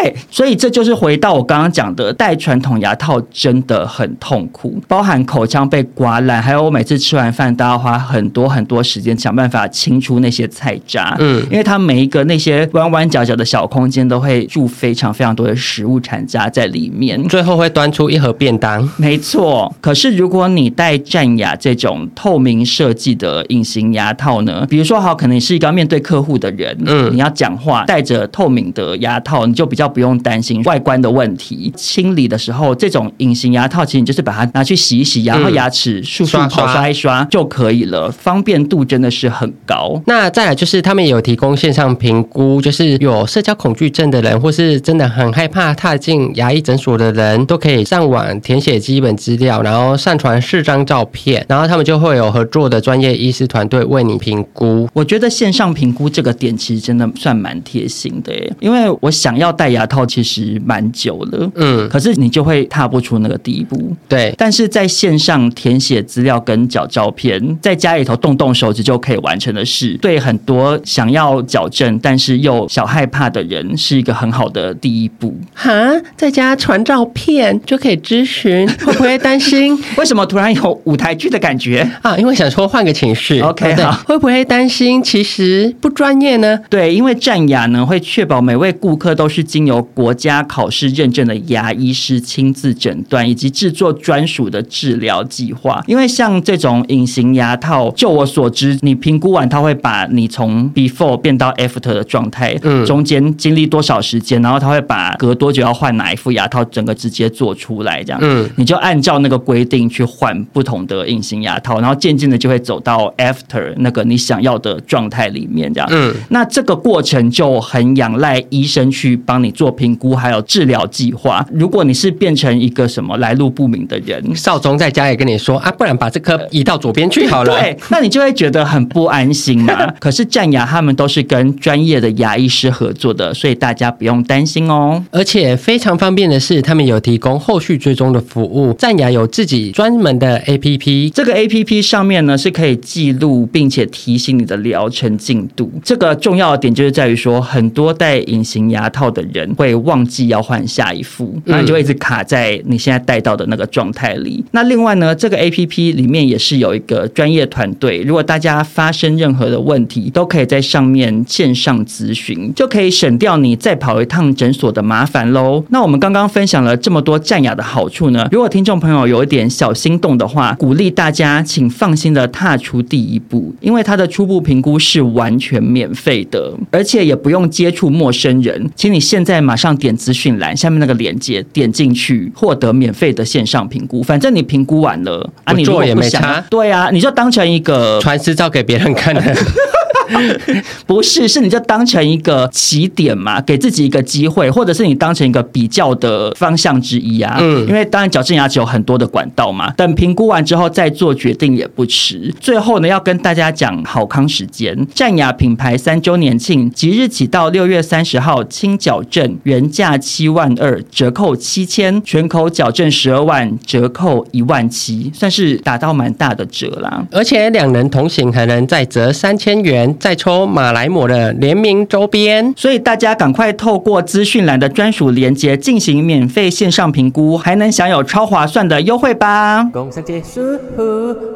[0.00, 11.14] 对，所以这就是回到我刚刚讲的，戴传统牙套真的很痛苦，包含口腔被刮烂，还有我每次吃完饭都要花很多很多时间想办法清除那些菜渣。
[11.18, 18.88] 嗯，因为它每一个那些弯弯角角的小空间都会住非常非常多的食物残渣在里面，最后会端出一盒便当。
[18.96, 24.66] 没错，可是如果你戴战牙这种透明设计的隐形牙套呢？
[24.70, 31.70] 比如说，好，可能你是一个要面对客户的人，嗯，你要讲话，戴着透明的牙套，你就比较不用担心外观的问题。
[31.76, 40.00] 清理的时候，这种隐形牙套其实你就是把它拿去洗一洗，然后牙齿漱漱口刷一刷就可以了，方便度真的是很高。
[40.06, 54.88] 那再来就是他们有提供线上评估，就是有社交恐惧症的人，或是真的很害怕踏进牙医诊所的人，都可以上网填写基本资料，然后上传四张照片，然后他们就会有合作的专业医师团队为你评估。
[54.92, 59.50] 我觉得线上评估这个点其实真的算蛮贴心的耶，因为我想要。
[59.60, 64.34] 戴牙套其实蛮久了，嗯，可是你就会踏不出那个第一步，对。
[64.38, 75.36] 但是在线上填写资料跟缴照片，在家里头动动手指就可以完成的事，对很多想要矫正但是又小害怕的人，是一个很好的第一步。
[75.54, 75.70] 哈，
[76.16, 79.76] 在家传照片就可以咨询，会不会担心？
[79.98, 82.16] 为什么突然有舞台剧的感觉啊？
[82.16, 83.92] 因为想说换个情绪，OK，好。
[84.06, 85.02] 会不会担心？
[85.02, 86.58] 其实不专业呢？
[86.70, 89.44] 对，因为战牙呢会确保每位顾客都是。
[89.50, 95.84] 经由国家考试认证的牙医师亲自诊断，以及制作专属的治疗计划。
[95.86, 119.40] 因为像这种隐形牙套，就我所知，你评估完，他会把你从 before 变到 after 的状态，嗯，中间经历多少时间，然后他会把隔多久要换哪一副牙套，整个直接做出来，这样，嗯，你就按照那个规定去换不同的隐形牙套，然后渐渐的就会走到 after 那个你想要的状态里面，这样，嗯，那这个过程就很仰赖医生去帮。
[119.40, 121.46] 你做评估还有治疗计划。
[121.52, 127.60] 如果你是变成一个什么来路不明的人，少宗在家也跟你说啊，不然把这颗移到左边去好了。
[127.60, 129.86] 对， 那你就会觉得很不安心嘛。
[130.00, 135.04] 可是战牙他们都是跟专业的牙医师合作的，所以大家不用担心哦。
[135.10, 138.72] 而且非常方便的是，他们有提供后续追踪的服务。
[138.78, 145.70] 战牙有自己专门的 APP，这个 APP 上面呢是可以记录并且提醒你的疗程进度。
[145.84, 149.49] 这个重要的点就是在于说，很多戴隐形牙套的人。
[149.50, 154.44] 人会忘记要换下一副，那你就一直卡在你现在带到的那个状态里。
[154.52, 165.64] 那另外呢，这个 APP 里面也是有一个专业团队，如果大家发生任何的问题，都可以在上面线上咨询，就可以省掉你再跑一趟诊所的麻烦喽。
[165.68, 184.02] 那我们刚刚分享了这么多战雅的好处呢，如果听众朋友有一点小心动的话，鼓励大家请放心的踏出第一步，因为它的初步评估是完全免费的，而且也不用接触陌生人，请你现现在马上点资讯栏下面那个链接，点进去获得免费的线上评估。
[184.02, 189.22] 反正你评估完了啊，你做也没差，对啊，你就当成一个传私照给别人看的。
[190.86, 197.36] 不是，是你就当成一个起点嘛，给自己一个机会，或者是你当成一个比较的方向之一啊。
[197.40, 202.34] 嗯，因为当然矫正牙齿有很多的管道嘛，等评估完之后再做决定也不迟。
[202.40, 217.06] 最后呢，要跟大家讲好康时间，战牙品牌三周年庆，即日起到六月三十号，轻矫正原价七万二，折扣七千，全口矫正十二万，折扣一万七，算是打到蛮大的折啦。
[217.10, 222.52] 而且两人同行还能再折三千元，再抽马来抹的联名周边。
[222.56, 229.62] 所以大家赶快透过资讯栏的专属链接进行免费线上评估，还能享有超划算的优惠吧！
[229.72, 230.40] 工商结束，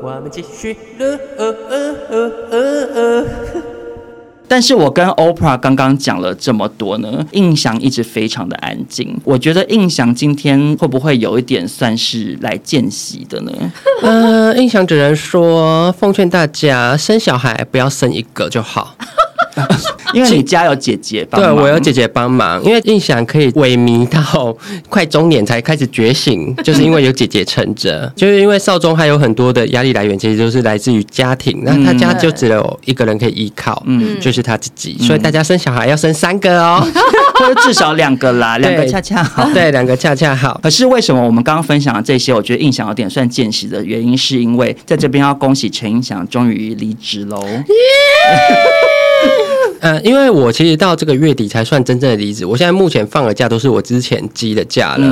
[0.03, 1.18] 我们继续了。
[1.37, 2.61] 呃呃呃呃
[2.94, 3.27] 呃
[4.47, 9.19] 但是我跟 Oprah 刚刚讲了这么多呢，印象一直非常的安静。
[9.25, 13.53] 我觉得印象今天会不会有一点算是来见习的呢？
[14.03, 18.95] 呃，印翔只能说，奉劝大家生小孩不要生一个就好。
[20.13, 22.63] 因为你家有姐姐帮忙，对，我有姐姐帮忙。
[22.65, 24.57] 因为印象可以萎靡到
[24.88, 28.13] 快中年才开始觉醒， 就是因为有姐姐撑着。
[28.15, 31.63] 就是因为少中还有很多的压力来源，其实都是来自于家庭。
[31.65, 34.96] 那他家就只有一个人可以依靠，嗯，就是他自己。
[35.00, 36.87] 所以大家生小孩要生三个哦，
[37.38, 39.48] 或者至少两个啦，两个恰恰好。
[39.52, 40.61] 对，两个恰恰好。
[40.63, 47.44] 可是为什么我们刚刚分享的这些，我觉得印象有点算见识的原因，是因为在这边要恭喜陈印象终于离职喽。
[49.81, 55.06] 呃，因为我其实到这个月底才算真正的离职，我现在目前放的假都是我之前积的假了。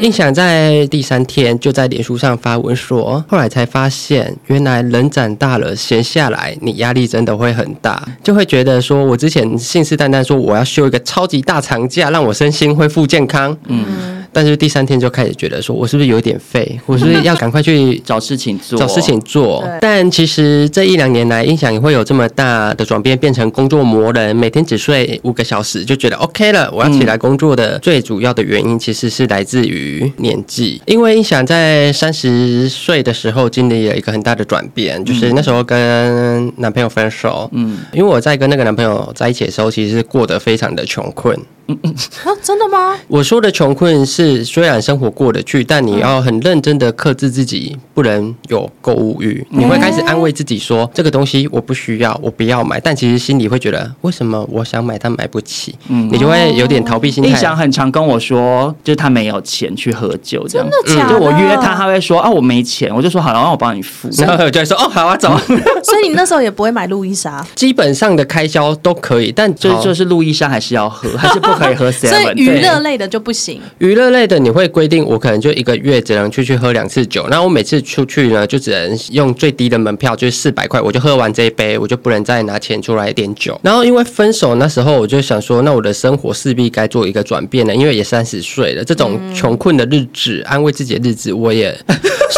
[0.00, 13.56] 胤翔、嗯、在第三天就在脸书上发文说，后来才发现，原来人长大了，闲下来你压力真的会很大，就会觉得说我之前信誓旦旦说我要休一个超级大长假，让我身心恢复健康。
[13.68, 14.15] 嗯。
[14.36, 16.78] 但是第三天就开始觉得说，我是不是有点废？
[16.84, 18.78] 我是不是要赶快去 找事情做？
[18.78, 19.66] 找事情做。
[19.80, 26.70] 但其实这一两年来，胤翔也会有这么大的转变，变成工作魔人，每天只睡五个小时，就觉得 OK 了。
[26.70, 30.82] 我要起来工作的最主要的原因，其实是来自于年纪。
[30.84, 37.48] 因为胤翔在三十岁的时候经历了一个很大的转变，就是那时候跟男朋友分手。
[37.54, 41.34] 嗯，因为我在跟那个男朋友在一起的时候，其实是过得非常的穷困。
[41.68, 41.94] 嗯嗯，
[42.24, 42.94] 啊，真的吗？
[43.08, 49.44] 我说的穷困是虽然生活过得去，但你要很认真的克制自己，不能有购物欲。
[49.50, 52.78] 你会开始安慰自己说，这个东西我不需要，我不要买。
[52.78, 55.74] 但其实心里会觉得，为什么我想买，但买不起？
[55.88, 57.30] 嗯，你就会有点逃避心态。
[57.30, 60.68] 胤翔很常跟我说，就是他没有钱去喝酒，这样。
[60.84, 61.14] 真的假的？
[61.14, 64.08] 就我约他，他会说啊，我没钱，我就说好了，让我帮你付。
[64.18, 65.36] 然后我就会说哦，好啊，走。
[65.82, 67.44] 所以你那时候也不会买路易莎？
[67.56, 72.08] 基本上的开销都可以，但就就是路易莎还是要喝，还是不可以喝 seven。
[72.22, 73.60] 所以娱乐类的就不行。
[73.78, 83.58] 娱乐类的你会规定我可能就一个月只能出去喝两次酒，那我每次出去呢就只能用最低的门票，就是四百块，我就喝完这一杯，我就不能再拿钱出来点酒。
[83.62, 91.76] 然后因为分手那时候，我就想说，那我的生活势必该做一个转变了，因为也三十岁了，这种穷困的日子，安慰自己的日子，我也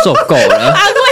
[0.04, 0.74] 受够了。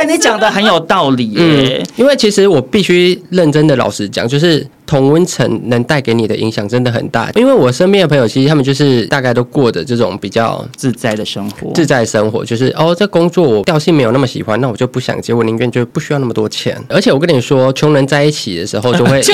[0.00, 1.38] 哎，你讲的很有道理耶。
[1.38, 4.66] 嗯，因为其实我必须认真的老实讲，就是。
[4.86, 16.76] 同温层能带给你的影响真的很大，因为我身边的朋友其实他们就是大概都过着这种比较自在的生活，自在生活就是哦，这工作我调性没有那么喜欢，那我就不想接，我宁愿就不需要那么多钱。
[16.88, 19.22] 而且我跟你说，穷人在一起的时候就会。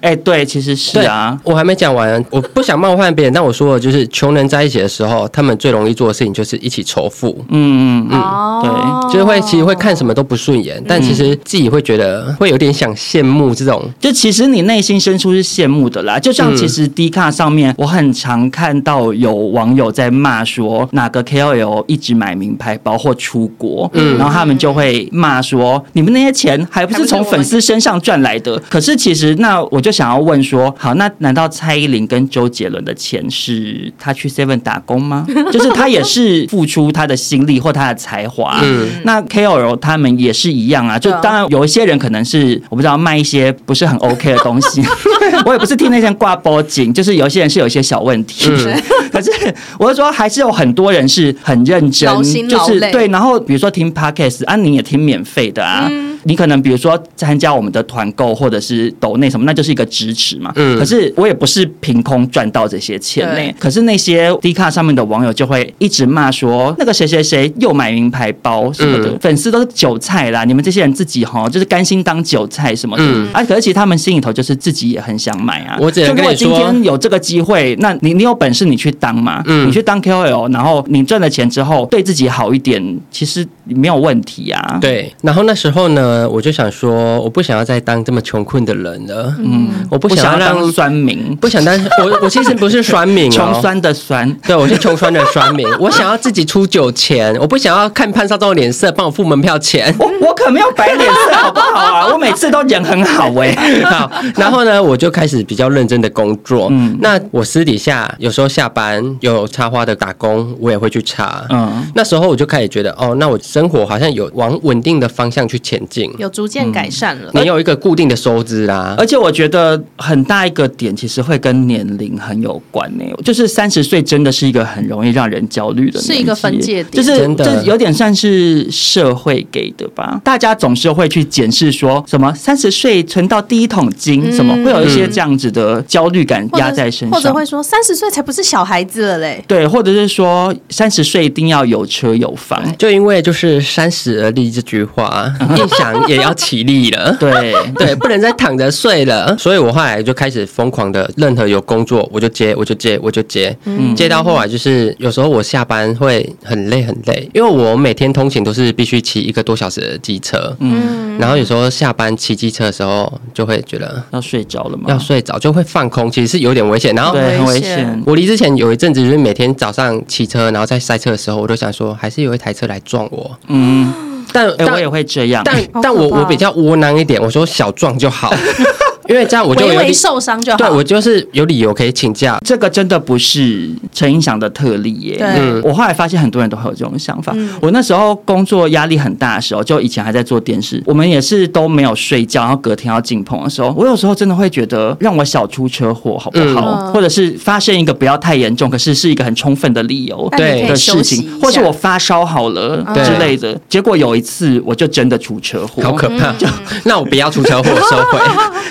[0.00, 16.18] 哎，欸、对，其实是啊，我还没讲完，我不想冒犯别人，但我说的就是穷人在一起的时候，他们最容易做的事情就是一起仇富，嗯嗯嗯，对，就是会其实会看什么都不顺眼，但其实自己会觉得会有点想羡慕这种，就其实你内心深处是羡慕的啦。
[16.18, 28.58] 就像其实 D 卡上面，我很常看到有网友在骂说哪个 KOL 一直买名牌包或出国，嗯，然后他们就会骂说你们那些钱还不是从粉丝身上赚来的？
[28.70, 29.89] 可是其实那我就。
[29.90, 35.26] 就想要问说，好，那难道蔡依林跟周杰伦的钱是他去 Seven 打工吗？
[35.50, 38.60] 就是他也是付出他的心力或他的才华。
[38.62, 40.96] 嗯，那 KOL 他们也是一样啊。
[40.96, 44.80] 就当然有一些人可能是我不知道卖一些不是很 OK 的东西，
[45.44, 48.48] 我也不是替那些挂报警，就是有些人是有一些小问题。
[48.48, 48.80] 嗯、
[49.10, 49.32] 可是
[49.76, 53.08] 我是说，还是有很多人是很认真，就是对。
[53.08, 55.88] 然后比如说听 Podcast 啊，你也听免费的啊。
[55.90, 60.52] 嗯你可能比如说参加我们的团购或者是抖内什么，那就是一个支持嘛。
[60.56, 60.78] 嗯。
[60.78, 63.34] 可是我也不是凭空赚到这些钱呢。
[63.34, 70.44] 对可是那些 D 卡上面的网友就会一直骂说，那个谁谁谁又买名牌包什么的，嗯、粉丝都是韭菜啦。
[70.44, 73.04] 你们这些人自己哈，就是甘心当韭菜什么的。
[73.04, 73.28] 嗯。
[73.32, 75.76] 啊，可是其实他们心里头就是自己也很想买啊。
[75.80, 79.42] 我只能跟你说，今天有这个机会，那你你有本事你去当嘛。
[79.46, 79.68] 嗯。
[79.68, 84.78] 你去当 KOL，然后你赚了钱之后对自己好一点，其实没有问题啊。
[84.80, 85.12] 对。
[85.22, 86.09] 然后那时候呢？
[86.10, 89.34] 呢，我就想说，我不想要再当这么穷困的人了。
[89.38, 94.30] 嗯，我不不想要当酸民， 不想当我，我其实不是酸民哦，穷酸的酸。
[94.46, 95.66] 对，我是穷酸的酸民。
[95.78, 99.94] 我想要自己出酒钱，我不想要看潘少忠的脸色帮我付门票钱。
[99.98, 102.06] 我我可没有摆脸色，好不好啊？
[102.12, 103.54] 我每次都人很好哎、
[103.84, 106.68] 好，然后呢，我就开始比较认真的工作。
[106.70, 111.44] 嗯，那我私底下有时候下班有插花的打工，我也会去插。
[111.50, 117.30] 嗯，那时候我就开始觉得，哦，那我生活好像有往稳定的方向去前进，有逐渐改善了。
[117.34, 118.94] 你有一个固定的收支啦。
[118.98, 130.20] 而且我觉得很大一个点，其实会跟年龄很有关呢、就是三十岁真的是一个很容易让人焦虑的，是一个分界点就是真的就有点算是社会给的吧。
[130.22, 139.42] 大家总是会去检视说什么三十岁存到第一桶金，什么会有一些这样子的焦虑感压在身上，或者会说三十岁才不是小孩子了嘞。
[139.46, 142.60] 对，或者是说三十岁一定要有车有房。
[142.76, 147.14] 就因为就是三十而立这句话， 印象也要起立了。
[147.20, 149.36] 对对，不能再躺着睡了。
[149.38, 153.56] 所以我后来就开始疯狂的，任何有工作我就接，我就接，我就接。
[153.64, 160.56] 嗯，接到后来就是有时候我下班会很累很累，因为我每天通勤都是必须骑一个多小时的机车。
[160.60, 164.84] 嗯，然后有时候下班骑机车的时候就会觉得要睡着了嘛？
[164.88, 166.94] 要睡着就会放空，其实是有点危险。
[166.94, 168.02] 然后对，很危险。
[168.06, 173.30] 我离之前有一阵子就是每天早上骑车，然后在塞车的时候，我都想说还是有一台车来撞我。
[173.48, 175.42] 嗯，但哎、但我也会这样。
[175.44, 178.32] 但但我我比较窝囊一点，我说小壮就好，
[179.10, 180.58] 因为这样我就有理微微受伤就好。
[180.58, 182.38] 对我就是有理由可以请假。
[182.44, 185.18] 这个真的不是陈英祥的特例耶。
[185.64, 187.34] 我后来发现很多人都会有这种想法。
[187.60, 196.86] 我那时候工作压力很大的时候，就以前还在做电视，我们也是都没有睡觉，然后隔天要进棚的时候，我有时候真的会觉得让我小出车祸好不好？
[196.86, 200.28] 嗯或者是发生一个不要太严重，可是是一个很充分的理由。
[200.32, 206.32] 但你可以的事情，或是我发烧好了之类的，结果有一次我就真的出车祸，好可怕！
[206.34, 206.46] 就
[206.84, 208.18] 那我不要出车祸，收回。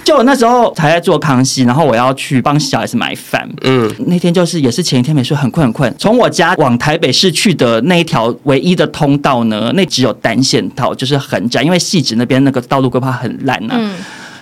[0.04, 3.50] 就我那时候还在做康熙，然后我要去帮小孩子买饭。
[3.64, 5.92] 嗯，那天就是也是前一天没睡，很困很困。
[5.98, 13.96] 从我家往台北市去的那一条唯一的通道呢，那只有单线道，就是很窄，因为汐止那边那个道路规划很烂呐、嗯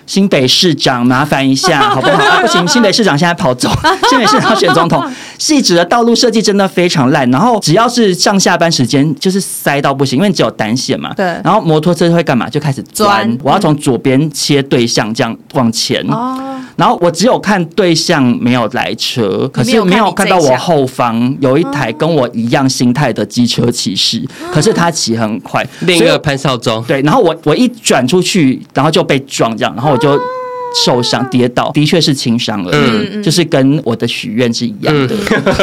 [0.07, 2.23] 新北市长麻烦一下 好不好？
[2.23, 3.69] 啊、不行， 新北市长现在跑走，
[4.09, 5.05] 新北市长选总统，
[5.37, 11.13] 细致的道路设计真的非常烂，然后只要是上下班时间就是塞到不行，因为只有单线嘛。
[11.13, 12.49] 对然后摩托车会干嘛？
[12.49, 16.01] 就开始钻钻，我要从左边切对象这样往前。
[16.09, 16.39] 哦，
[16.77, 24.23] 然后我只有看对象没有来车，可是没有看到我后方有一台跟我一样心态的机车骑士，
[24.53, 30.17] 可是他骑很快，另一个潘少忠，对，然后我我一转出去，然后就被撞这样，然后我就。
[30.85, 35.15] 受伤跌倒，的确是轻伤而已，嗯就是跟我的许愿是一样的。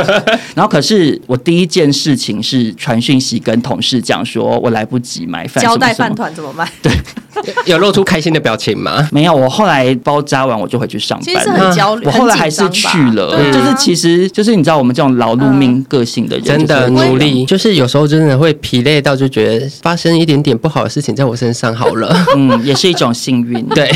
[0.54, 6.68] 然后，可是我第一件事情是传讯息跟同事讲说，我来不及买饭，交代饭团怎么办？
[7.66, 9.06] 有露出开心的表情吗？
[9.12, 11.50] 没有，我后来包扎完我就回去上班其实。
[11.50, 22.16] 很焦虑，我后来还是去了，就是其实就是你知道我们这种劳碌命个性的人，真的努力，就是有时候真的会疲累到，就觉得发生一点点不好的事情在我身上好了。
[22.36, 23.64] 嗯，也是一种幸运。
[23.70, 23.90] 对，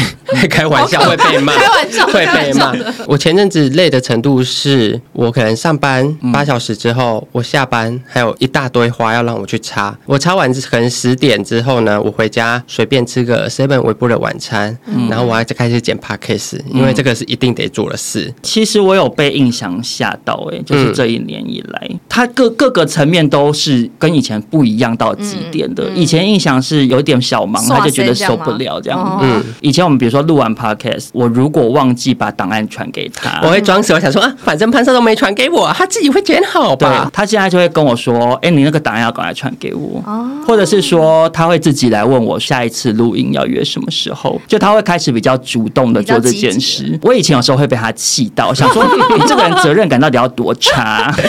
[0.51, 2.73] 开玩笑会被骂，开玩笑会被骂。
[3.07, 9.97] 我前阵子累的程度是，我可能上班八小时之后，我下班还有一大堆花要让我去插。
[10.07, 14.77] 我插完可能十点之后呢，我回家随便吃个 seven 微波的晚餐，
[15.09, 18.33] 然后我还在开始剪 podcast，因为这个是一定得做的事。
[18.43, 25.89] 其实我有被印象吓到、欸，哎，就是这一年以来，他各各个层面都是跟以前不一样到极点的。
[25.95, 28.99] 以前印象是有点小忙，他就觉得受不了这样。
[28.99, 30.53] 哦嗯，以前我们比如说录完
[30.89, 37.11] podcast，我如果忘记把档案传给他，我会装死，我想说啊，反正潘少都没传给我，他自己会剪好对吧？
[37.12, 40.03] 他现在就会跟我说：“哎、你那个档案要赶快传给我。
[40.07, 46.99] 哦或者是说他会自己来问我下一次录音要约什么时候，就他会开始比较主动的做这件事。
[47.03, 48.82] 我以前有时候会被他气到，想说
[49.14, 51.12] 你这个人责任感到底要多差？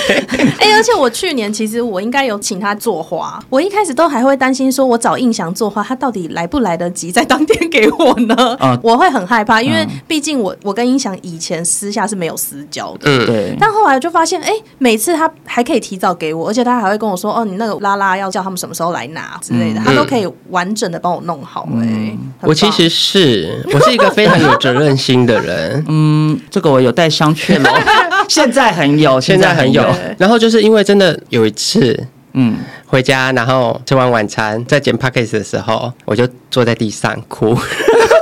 [0.59, 8.57] 哎、而且我去年其实我应该有请他作画，我一开始都还会担心说，我找印象作画，他到底来不来得及在当天给我呢？
[8.61, 13.09] 嗯我会很害怕，因为毕竟我我跟音响以前私下是没有私交的。
[13.09, 25.83] 嗯，对，但后来就发现，哎、每次他还可以提早给我，而且他还会跟我说，哦，你那个拉拉要叫他们什么时候来拿之类的，他都可以完整的帮我弄好、哎、我其实是我是一个非常有责任心的人。
[25.87, 27.71] 嗯，这个我有待商榷了。
[28.27, 29.83] 现在很有，现在很有。
[30.17, 37.57] 然后就是因为真的有一次嗯，回家，然后吃完晚餐，在剪 podcast 的时候，我就坐在地上哭。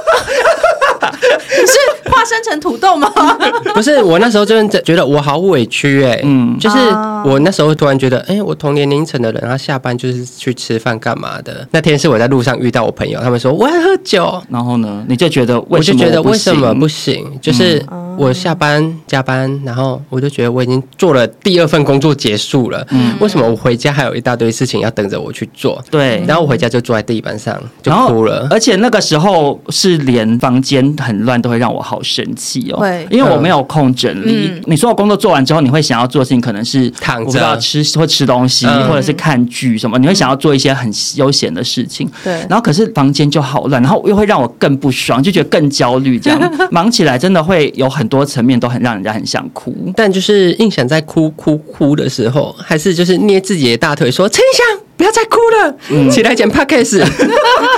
[1.47, 3.09] 是化身成土豆吗？
[3.73, 6.77] 不是，我那时候真的觉得我好委屈哎、欸，嗯，就是
[7.25, 11.67] 我那时候突然觉得，哎、欸，我同年龄层的人，他下班就是去吃饭干嘛的？
[11.71, 17.15] 那天是我在路上遇到我朋友，他们说我要喝酒，然后呢，你就觉得为我就觉得为什么不行？
[17.15, 17.39] 行？
[17.41, 17.83] 就是
[18.17, 25.83] 我下班加班，然后我就觉得我已经做了第二份工作结束了，嗯，为什么我回家还有一大堆事情要等着我去做？
[25.91, 34.49] 对，然后我回家就坐在地板上就哭了，而且那个时候是连房间很乱都会让我好生气哦，对，因为我没有空整理。
[34.51, 42.09] 嗯、你说我工作做完之后，你会想要做的事情可能是躺着着吃或吃东西，嗯、或者是看剧什么，你会想要做一些很悠闲的事情。
[42.23, 46.17] 对，然后可是房间就好乱，然后又会让我更不爽，就觉得更焦虑。
[46.17, 49.75] 这样 忙起来真的会有很多层面都很让人家很想哭。
[49.95, 57.06] 但就是硬想在哭哭哭的时候，还是就是捏自己的大腿说：“陈印象。”不要再哭了，嗯、起来剪 Podcast。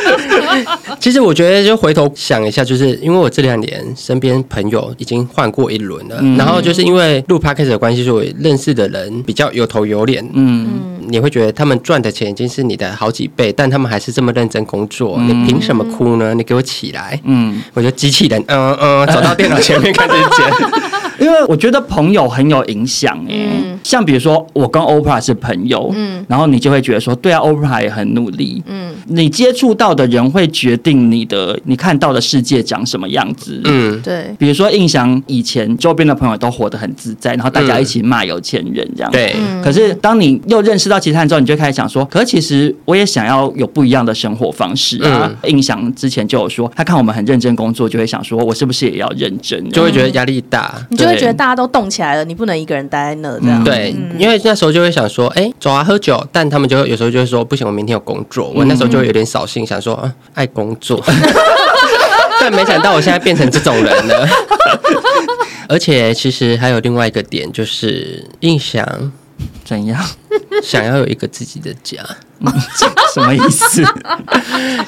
[0.99, 10.27] 其实我觉得，就回头想一下，就是因为我这两年身边朋友已经换过一轮了，嗯、然后就是因为录 Podcast 的关系，所以认识的人比较有头有脸。
[10.33, 16.33] 嗯，你会觉得他们赚的钱已经是你的好几倍，但他们还是这么认真工作，嗯、你凭什么哭呢？
[16.33, 17.19] 你给我起来！
[17.25, 20.88] 嗯，我就机器人，嗯嗯，走到电脑前面开始剪。
[21.19, 45.29] 因为我觉得朋友很有影响哎，嗯、像比如说我跟 Oprah 是朋友，嗯，然后你就会觉得说，对啊，Oprah 也很努力，嗯，你接触到的人会决定你的你看到的世界长什么样子，嗯，对，比如说印象以前周边的朋友都活得很自在，然后大家一起骂有钱人这样，对，可是当你又认识到其他人之后，你就开始想说，可是其实我也想要有不一样的生活方式啊。
[45.43, 53.63] 嗯、印象之前就有说，他看我们很认真工作，就会想说我是不是也要认真，就会觉得压力大，你就会觉得大家都动起来了，你不能一个人待在那这样。
[53.63, 58.51] 对，因为那时候就会想说，哎，走啊喝酒，但他们就有时候就会说，不行，我明天有工作。
[58.55, 61.03] 我那时候就有点扫兴，想说，啊，爱工作。
[62.41, 64.27] 但没想到我现在变成这种人了。
[65.67, 69.11] 而且其实还有另外一个点，就是印象
[69.65, 70.03] 怎样，
[70.63, 71.97] 想要有一个自己的家，
[73.13, 73.83] 什么意思？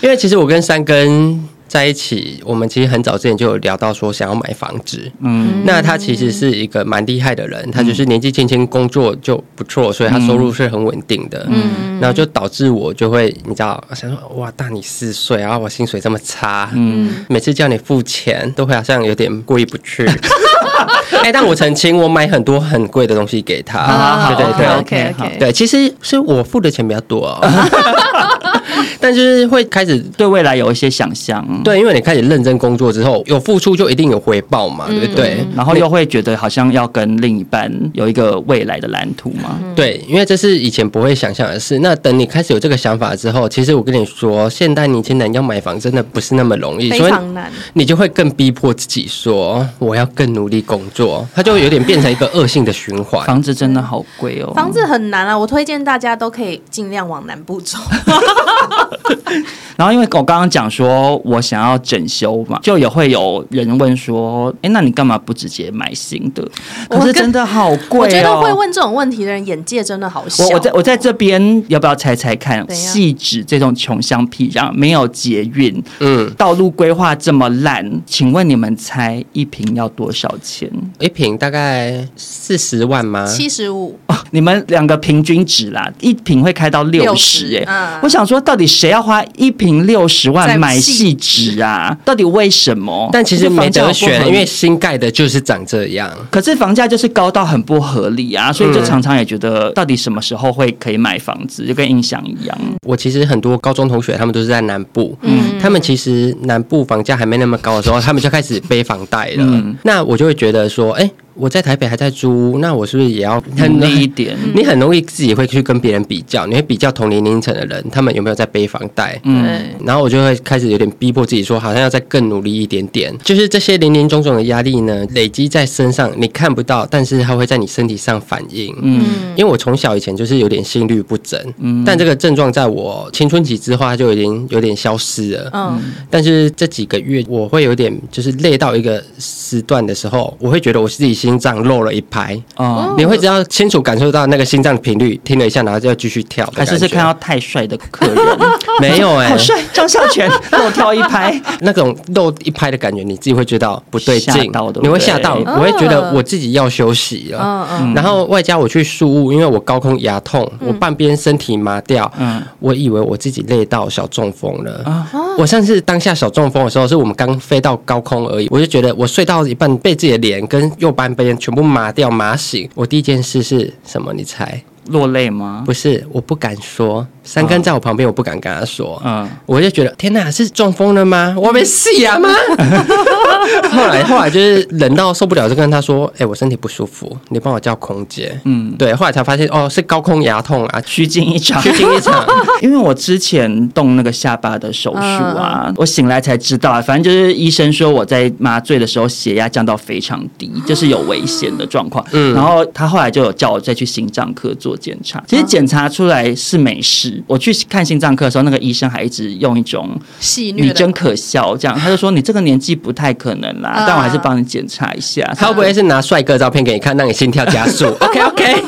[0.01, 1.47] 因为其实我跟三根。
[1.71, 5.09] 在一起，我们其实很早之前就有聊到说想要买房子。
[5.21, 11.47] 嗯，那他其实是一个蛮厉害的人，他就是年纪轻轻工作就不错，所以他收入是很稳定的。
[11.49, 20.05] 嗯，然后就导致我就会你知道想说哇，大你四岁，然后我薪水这么差，嗯，每次叫你付钱都会好像有点过意不去。
[21.23, 24.27] 哎，但我澄清，我买很多很贵的东西给他。
[24.35, 25.37] 对对对，OK OK。
[25.39, 27.39] 对，其实是我付的钱比较多哦。
[29.01, 35.43] 但就是会开始对未来有一些想象，对，因为你开始认真工作之后，有付出就一定有回报嘛，对不对？
[35.55, 41.79] 然后又会觉得好像要跟另一半有一个未来的蓝图嘛，对，因为这是以前不会想象的事。
[41.79, 53.25] 那等你开始有这个想法之后，其实我跟你说，现代年轻人要买房真的不是那么容易，非常难，你就会更逼迫自己说，我要更努力工作，它就有点变成一个恶性的循环。
[53.25, 57.77] 房子真的好贵哦，房子很难啊，我推荐大家都可以尽量往南部走。
[59.77, 66.47] 然后，因为我刚刚讲说我想要整修嘛，就也会有人问说：“哎，那你干嘛不直接买新的？”
[66.89, 68.03] 可是真的好贵哦。
[68.03, 70.43] 我觉得会问这种问题的人眼界真的好小。
[70.45, 72.65] 我我在我在这边要不要猜猜看？
[72.71, 80.69] 细致这种穷乡僻壤，没有捷运，嗯，道路规划这么烂，请问你们猜一瓶要多少钱？
[80.99, 83.25] 一瓶大概四十万吗？
[83.25, 83.97] 七十五。
[84.07, 87.57] 哦，你们两个平均值啦，一瓶会开到六十。
[87.57, 91.95] 哎，嗯，我想说，到底谁要花一瓶六十万买细纸啊？
[92.03, 93.07] 到底为什么？
[93.13, 96.11] 但其实没得选，因为新盖的就是长这样。
[96.31, 101.63] 可是房价就是高到很不合理啊，所以就常常也觉得，到底什么时候会可以买房子？
[101.63, 102.57] 就跟印象一样。
[102.87, 109.45] 我其实很多高中同学，他们都是在南部，嗯，他们其实南部房价还没那么高的时候，他们就开始背房贷了。
[109.45, 111.07] 嗯，那我就会觉得说，哎。
[111.33, 114.37] 我在台北还在租，那我是不是也要努力一点？
[114.53, 119.19] 你很容易自己会去跟别人比较，你会比较同年龄层的人，他们有没有在背房贷？
[119.23, 123.13] 嗯，然后我就会开始有点逼迫自己说，好像要再更努力一点点。
[123.23, 128.75] 就是这些零零总总的压力呢，累积在身上，你看不到，但是它会在你身体上反应。
[128.81, 129.03] 嗯，
[129.35, 135.49] 因为我从小以前就是有点心律不整，嗯，但这个症状在我青春期之后，它就已经有点消失了。
[135.53, 141.30] 嗯，但是这几个月我会有点就是累到一个时段的时候，我会觉得我自己心。
[141.31, 142.37] 心脏漏了一拍。
[142.57, 146.45] 哦，你会只要清楚感受到那个心脏频率，听了一下，然后就要继续跳。
[146.53, 148.17] 还是是看到太帅的客人？
[148.81, 154.51] 没有 哎、欸，好帅，张孝全漏跳一拍， 那种漏一拍的感觉，你自己会觉得不对劲，
[154.81, 157.39] 你会吓到，我会觉得我自己要休息了。
[157.41, 164.81] 嗯嗯，然后外加我去宿务，因为我高空牙痛，嗯、我半边身体麻掉，嗯，我以为我自己累到小中风了。
[164.85, 165.07] 啊，
[165.37, 172.69] 我上次当下小中风的时候，是我们刚飞到高空而已，我就觉得我睡到一半，被自己的脸跟右半边全部麻掉麻醒。
[172.75, 174.13] 我第一件事是什么？
[174.13, 174.61] 你猜？
[174.87, 175.61] 落泪吗？
[175.65, 177.05] 不是，我不敢说。
[177.23, 178.99] 三根在我旁边，我不敢跟他说。
[179.05, 181.35] 嗯，我就觉得天哪，是中风了吗？
[181.37, 182.29] 我被戏啊吗？
[183.71, 188.93] 后来后来就是冷到受不了，就跟他说：“哎、欸，我身体不舒服，你帮我叫空姐。”嗯，对。
[188.93, 192.25] 后来才发现哦，是高空牙痛啊， 虚惊一场，虚惊一场。
[192.61, 202.05] 因为我之前动那个下巴的手术啊，嗯、我醒来才知道，反正就是医生说我在麻醉的时候血压降到非常低， 就是有危险的状况。
[202.11, 207.21] 嗯，然后他后来就有叫我再去心脏科做检查，其实检查出来是没事。
[207.27, 209.89] 我去看心脏科的时候，那个医生还一直用一种
[210.19, 215.23] 戏谑，你真可笑这样，他就说你这个年纪不太可能啦，但我还是帮你检查一下。
[215.37, 217.85] 他会不会是拿帅哥照片给你看，让你心跳加速？
[217.99, 218.63] OK OK。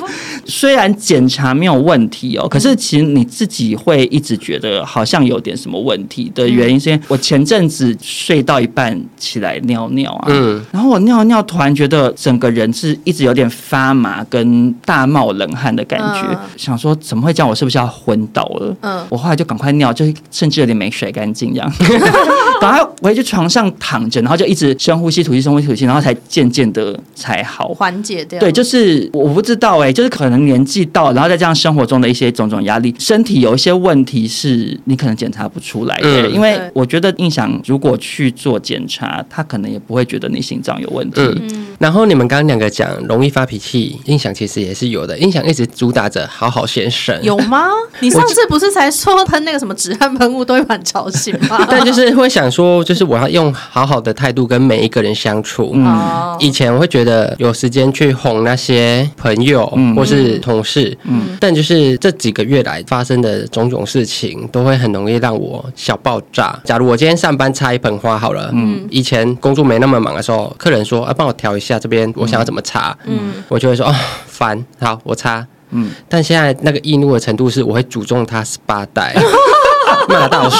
[0.46, 17.48] 虽然检查没有问题哦，可是其实你自己会一直觉得好像有点什么问题的原因，是因为我前阵子睡到一半起来尿尿啊，嗯，然后我尿尿突然觉得整个人是一直有点发麻跟大冒冷汗的感觉，想说怎么会这样？
[17.48, 18.76] 我是不是要昏倒了？
[18.82, 21.72] 嗯，我后来就赶快尿，就甚至有点没甩干净这样，
[22.60, 28.40] 赶快回去床上躺着，然后就一直深呼吸、吐气、深呼吸、吐气，然后才渐渐的才好，缓解掉。
[28.40, 30.44] 对，就是我不知道哎、欸，就是可能。
[30.44, 36.28] 年纪到，然后再加上生活中的一些种种压力，身体有一些问题是你可能检查不出来的。
[36.28, 41.22] 嗯、因为我觉得印象如果去做检查，他可能也不会觉得你心脏有问题。
[41.22, 45.18] 嗯、然后你们刚刚两个讲容易发脾气，印象其实也是有的。
[45.18, 47.70] 印象一直主打着好好先生，有吗？
[48.02, 51.66] 你上次不是才说喷那个什么止汗喷雾都会蛮吵醒吗？
[51.72, 55.72] 但就是会想说，就是我要用好好的态度跟每一个人相处。
[55.74, 60.14] 嗯，以前我会觉得有时间去哄那些朋友，嗯、或是。
[60.14, 66.58] 是同事，嗯，但就是这几个月来发生的种种事情，都会很容易让我小爆炸。
[66.64, 73.96] 假如我今天上班插一盆花好了，嗯，以前工作没那么忙的时候，客人说，啊，帮我调一下这边，我想要怎么插，嗯，我就会说，哦，
[74.28, 79.16] 烦，好，我插，嗯，但现在那个易怒的程度是，我会诅咒他十八代。
[80.08, 80.58] 骂到死，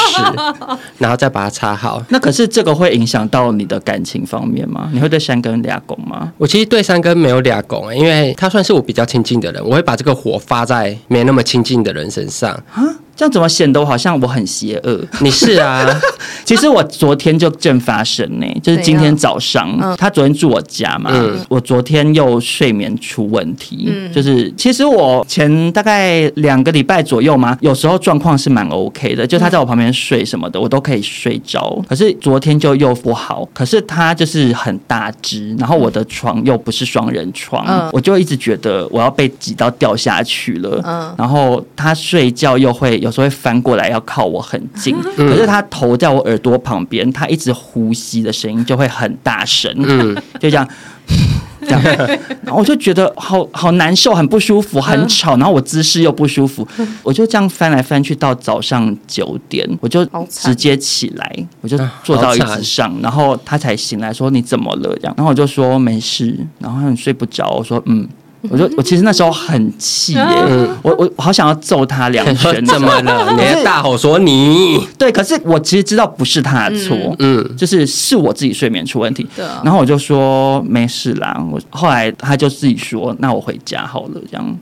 [1.00, 2.02] 然后再把它擦好。
[2.10, 4.90] 那可是这个会影响到你的感情方面吗？
[4.94, 6.32] 你会对三根俩拱吗？
[6.38, 12.84] 我其实对三根没有俩拱，因为他算是我比较亲近的人，我会把这个火发在没那么亲近的人身上啊。
[13.16, 15.00] 这样怎么显得我好像我很邪恶？
[15.22, 15.88] 你是啊，
[16.44, 31.80] 其实我昨天就正发生呢，就是今天早上，嗯、他昨天住我家嘛，嗯、我昨天又睡眠出问题，嗯、就是其实我前大概两个礼拜左右嘛，有时候状况是蛮 OK 的，就他在我旁边睡什么的，我都可以睡着。
[31.88, 40.82] 可是昨天就又不好，可是他就是很大只，然后我的床又不是双人床，嗯、我就一直觉得我要被挤到掉下去了。
[40.84, 43.03] 嗯，然后他睡觉又会。
[43.04, 50.66] 有时候会翻过来要靠我很近，嗯、可是他头在我耳朵旁边，他一直呼吸的声音就会很大声，嗯、 就这样
[51.62, 51.84] 这样，
[52.44, 56.66] 然后我就觉得好好难受，很不舒服，很吵，然后我姿势又不舒服，
[57.04, 64.96] 我就这样翻来翻去到早上九点，我就直接起来，我就坐到椅子上，然后他才醒来说，你怎么了？
[64.96, 68.08] 这样，然后我就说没事，然后你睡不着，我说嗯。
[68.50, 70.24] 我就我其实那时候很气耶，
[70.82, 72.54] 我我好想要揍他两拳。
[72.66, 73.32] 怎么了？
[73.38, 74.86] 你还大吼说你？
[74.98, 79.26] 对，可是我其实知道不是他的错，嗯，就是是我自己睡眠出问题。
[79.36, 81.42] 对，然后我就说没事啦。
[81.50, 84.60] 我后来他就自己说，那我回家好了，这样。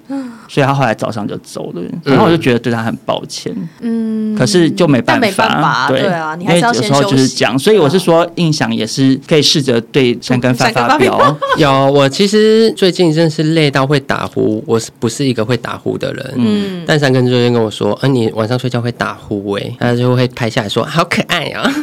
[0.48, 3.56] 所以他后来早上就走了，然后我就觉得对他很抱歉。
[3.80, 7.58] 嗯，可是就没办法，对啊，因为有时候就是这样。
[7.58, 11.36] 所以我是说，印象也是可以试着对三根发发飙。
[11.58, 13.71] 有，我其实最近真是累。
[13.72, 16.34] 到会打呼，我是不是一个会打呼的人？
[16.36, 21.64] 嗯，但三根昨天跟我说，啊，你晚上睡觉会打呼哎，他就会拍下来说，好可爱啊。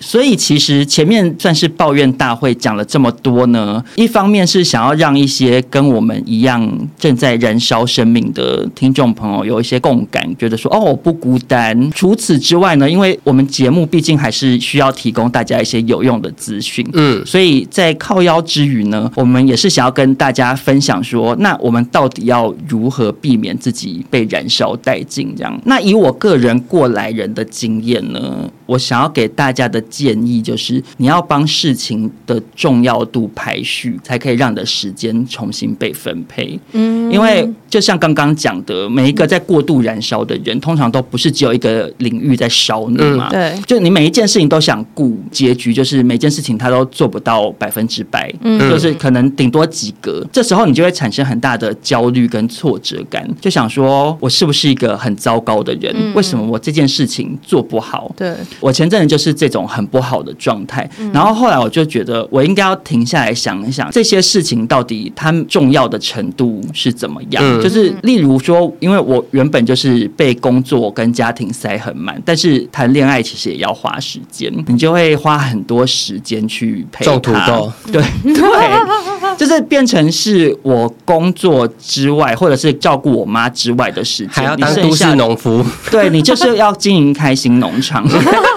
[0.00, 11.90] 所以其实前面算是抱怨大会讲了这么多呢，一方面是想要让一些跟我们一样正在燃烧生命的听众朋友有一些共感，觉得说哦，我不孤单。
[11.92, 25.34] 除此之外呢，因为我们节目毕竟还是需要提供大家一些有用的资讯，嗯，所以在靠腰之余呢，我们也是想要跟大家分享说，那我们到底要如何避免自己被燃烧殆尽？
[25.36, 28.50] 这样，那以我个人过来人的经验呢？
[28.68, 36.60] 我想要给大家的建议就是，你要帮事情的重要度排序，才可以让你的时间重新被分配。
[36.72, 43.30] 嗯，因为就像刚刚讲的，每一个在过度燃烧的人，通常都不是只有一个领域在烧你嘛。
[43.30, 50.22] 对，就你每一件事情都想顾，结局就是每件事情他都做不到百分之百，嗯，就是可能顶多及格。
[50.30, 55.94] 这时候你就会产生很大的焦虑跟挫折感，就想说我是不是一个很糟糕的人？
[56.14, 58.12] 为什么我这件事情做不好？
[58.14, 67.42] 对，我前阵子就是这种很不好的状态，然后后来我就觉得我应该要停下来想一想，这些事情到底它重要的程度是怎么样？
[67.62, 77.12] 就是例如说，因为我原本就是被工作跟家庭塞很满，但是谈恋爱其实也要花时间，你就会花很多时间去陪他。
[77.12, 85.64] 种土豆， 对对，就是变成是我工作之外，或者是照顾我妈之外的时间，还要当都市农夫。
[85.90, 88.06] 对，你就是要经营开心农场。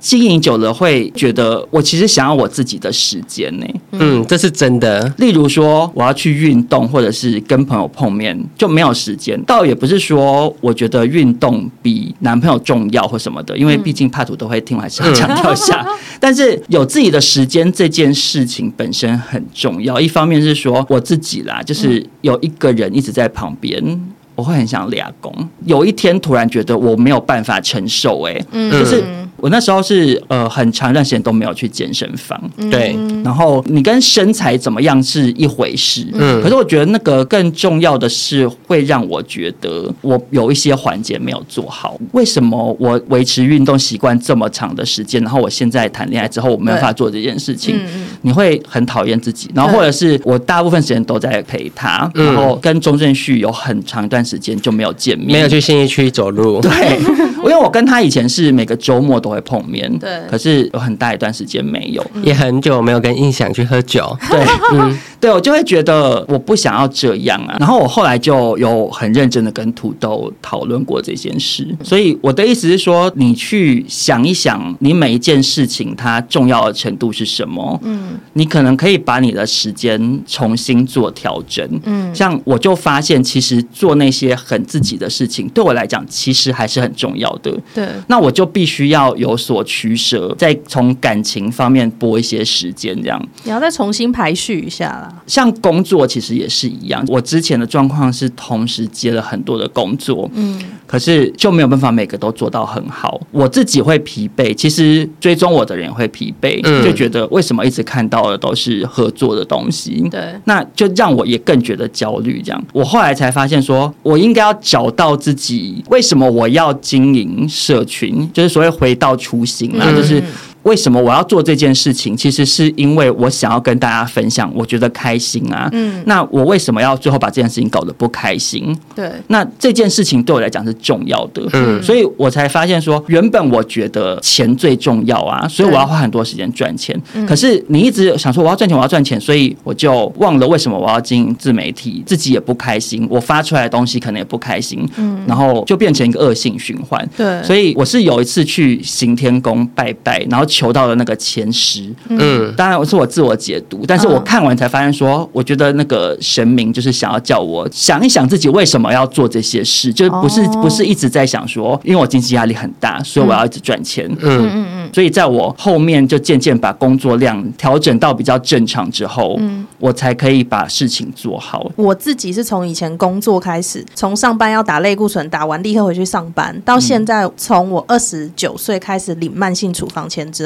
[0.00, 3.66] 经营久了会觉得，我其实想要我自己的时间呢。
[3.92, 5.12] 嗯，这是真的。
[5.18, 9.40] 例如说，我要去运动，或者是跟朋友碰面，就没有时间。
[9.44, 15.86] 倒也不是说我觉得运动比男朋友重要或什么的，因为毕竟帕图都会听，我还是要强调一下。
[16.20, 20.00] 但是有自己的时间这件事情本身很重要。
[20.00, 24.00] 一方面是说我自己啦，就是有一个人一直在旁边。
[24.34, 25.32] 我会很想俩工，
[25.64, 28.38] 有一天突然觉得我没有办法承受，哎，
[28.70, 29.02] 就是。
[29.38, 32.96] 我那时候是呃很长一段时间都没有去健身房，对。
[33.24, 36.42] 然后你跟身材怎么样是一回事，嗯。
[36.42, 41.98] 可是我觉得那个更重要的是会让我觉得我有一些环节没有做好。
[42.12, 47.78] 为什么我维持运动习惯这么长的时间，然后我现在谈恋爱之后我没有办法做这件事情？
[48.22, 49.50] 你会很讨厌自己。
[49.54, 56.60] 然后或者是我大部分时间都在陪他，然后跟钟正旭有很长一段时间就没有见面，没有去信义区走路。
[56.60, 56.70] 对，
[57.48, 67.56] 因为我跟他以前是每个周末都会碰面，对，可是有很大一段时间没有，也很久没有跟印象去喝酒，对，嗯，对我就会觉得我不想要这样啊。
[67.60, 77.78] 然后我后来就有很认真的跟土豆讨论过这件事，所以我的意思是说，你去想一想，你每一件事情它重要的程度是什么？
[77.82, 81.68] 嗯，你可能可以把你的时间重新做调整。
[81.84, 87.52] 嗯，像我就发现，其实做那些很自己的事情，对我来讲，其实还是很重要的。
[87.74, 89.56] 对，那我就必须要有所。
[89.66, 95.05] 取舍，再从感情方面拨一些时间，这样你要再重新排序一下啦。
[95.26, 112.42] 像工作其实也是一样，我之前的状况是同时接了很多的工作，嗯，可是就没有办法每个都做到很好，我自己会疲惫，其实追踪我的人会疲惫，嗯，就觉得为什么一直看到的都是合作的东西，对，那就让我也更觉得焦虑。
[112.44, 120.22] 这样，我后来才发现说，我应该要找到自己为什么我要经营社群，就是所谓回到初心啦，就是。
[120.66, 122.16] 为什么我要做这件事情？
[122.16, 125.68] 其实是因为我想要跟大家分享，我觉得开心啊。
[125.72, 128.76] 嗯，那我为什么要最后把这件事情搞得不开心？
[128.94, 131.40] 对，那这件事情对我来讲是重要的。
[131.52, 137.00] 嗯，所以我才发现说，原本我觉得钱最重要啊，所以我要花很多时间赚钱。
[137.28, 144.84] 可是你一直想说我要赚钱，我要赚钱，所以我就忘了为什么我要经营自媒体，自己也不开心，我发出来的东西可能也不开心。
[144.96, 147.08] 嗯，然后就变成一个恶性循环。
[147.16, 150.44] 对，所以我是有一次去行天宫拜拜，然后。
[150.56, 171.70] 求到了那个前十，嗯，当然我是我自我解读，但是我看完才发现说，我觉得那个神明就是想要叫我想一想自己为什么要做这些事，就是不是不是一直在想说，因为我经济压力很大，所以我要一直赚钱，嗯嗯嗯，所以在我后面就渐渐把工作量调整到比较正常之后，嗯，我才可以把事情做好。
[171.76, 180.45] 我自己是从以前工作开始，从上班要打类固醇，打完立刻回去上班，到现在从我二十九岁开始领慢性处方签之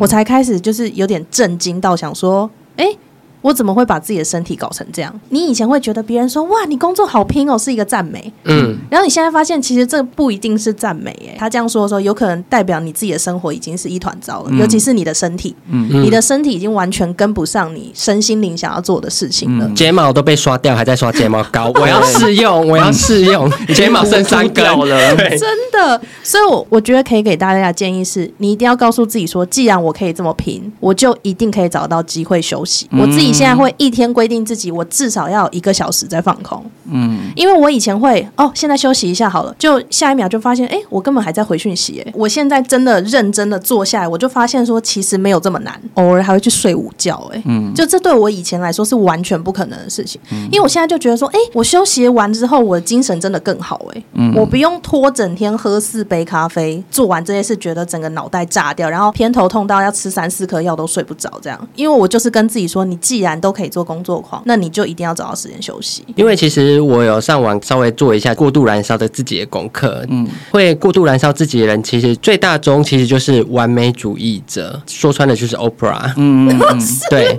[0.00, 2.86] 我才开始就是有点震惊到想说，哎。
[3.40, 5.20] 我怎么会把自己的身体搞成这样？
[5.28, 8.32] 你以前会觉得别人说哇，你工作好拼哦，是一个赞美。
[8.44, 11.10] 嗯，然后你现在发现，其实这不一定是赞美。
[11.28, 15.54] 哎，他这样说的时候，有可能代表你自己的生活已经是一团糟了，嗯、尤其是你的身体。
[15.68, 19.66] 嗯，你的身体已经完全跟不上你身心灵想要做的事情了。
[19.66, 21.70] 嗯、睫毛都被刷掉，还在刷睫毛膏。
[21.76, 25.16] 我要试用，我要试用， 睫毛剩三根 了。
[25.16, 25.40] 真
[25.72, 32.88] 的，所以我我觉得可以给大家的建议是，你一定要告诉自己说，既然我可以这么拼，我就一定可以找到机会休息。
[32.90, 33.27] 我自己。
[33.28, 36.64] 你现在会一天规定自己，我至少要一个小时在放空。
[36.90, 39.54] 嗯，因为我以前会哦，现在休息一下好了。
[39.58, 42.02] 就下一秒就发现，哎，我根本还在回讯息。
[42.02, 45.78] 哎，我现在真的认真的坐下来，我就发现说，其实没有这么难。
[45.94, 47.30] 偶尔还会去睡午觉。
[47.34, 50.18] 哎，嗯，就这对我以前来说是完全不可能的事情。
[50.32, 53.84] 嗯，因为我现在就觉得说，哎，我休息完之后，我的精神真的更好。
[53.92, 61.68] 哎，嗯，我不用拖整天喝四杯咖啡，做完这些事觉得整个脑袋炸掉，然后偏头痛到要吃三四颗药都睡不着这样。
[61.74, 66.04] 因为我就是跟自己说，你既然都可以做工作狂，那你就一定要找到时间休息。
[66.16, 77.36] 因为其实我有上网稍微做一下过度燃烧的自己的功课，嗯，会过度燃烧自己的人，其实最大宗其实就是完美主义者，说穿了就是 Oprah，嗯嗯嗯，对，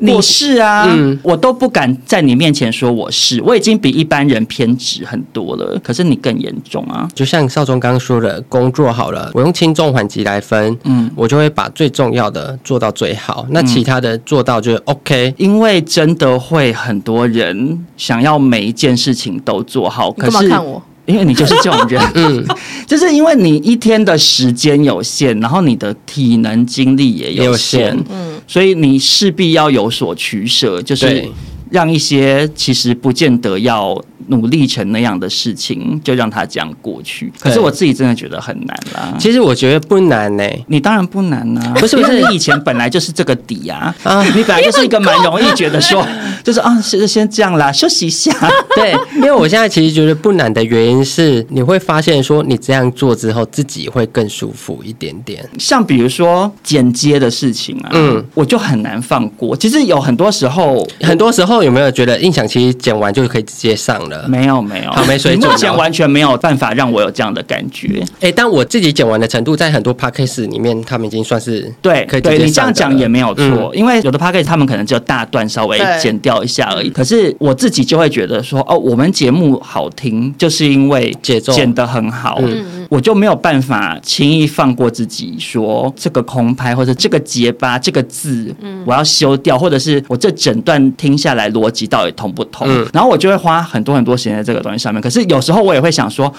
[0.00, 22.44] 你是啊，嗯，我都不敢在你面前说我是，我已经比一般人偏执很多了，可是你更严重啊，就像少宗刚刚说的，工作好了，我用轻重缓急来分，嗯，我就会把最重要的做到最好，那其他的做到就 OK，因为真的会很多人想要每一件事情都做好，可是看我，因为你就是这种人， 嗯，
[22.86, 31.24] 就是因为你一天的时间有限，然后你的体能精力也有限，嗯，所以你势必要有所取舍，就是
[31.72, 34.00] 让一些其实不见得要。
[34.28, 37.30] 努力成那样的事情，就让它这样过去。
[37.40, 39.12] 可是我自己真的觉得很难啦。
[39.18, 41.74] 其实我觉得不难呢、欸，你当然不难啊。
[41.74, 43.92] 不是不是，你以前本来就是这个底啊。
[44.04, 46.06] 啊，你本来就是一个蛮容易觉得说，
[46.44, 48.32] 就是啊，先先这样啦，休息一下。
[48.76, 55.44] 对，因为我现在其实觉得不难的原因是，你会发现说，你这样做之后，自己会更舒服一点点。
[55.58, 59.56] 像比如说剪接的事情啊，嗯，我就很难放过。
[59.56, 64.26] 其实有很多时候，很多时候有没有觉得印象其实剪完就可以直接上了？
[64.28, 68.00] 没有没有，好没水准，目前完全没有办法让我有这样的感觉。
[68.14, 76.90] 哎、欸，但我自己剪完的程度，在很多 podcast 里面，他们已经算是对，可以对你这样讲也没有错，嗯、因为有的 podcast 他们可能只有大段稍微剪掉一下而已。
[76.90, 81.52] 可是我自己就会觉得说，哦，我们节目好听，就是因为节奏。
[81.52, 92.66] 剪得很好，嗯、我就没有办法轻易放过自己，说这个空拍或者这个结巴这个字，我要修掉，或者是我这整段听下来逻辑到底通不通？
[92.68, 95.00] 嗯、然后我就会花很多很多时间在这个东西上面。
[95.00, 96.30] 可是有时候我也会想说，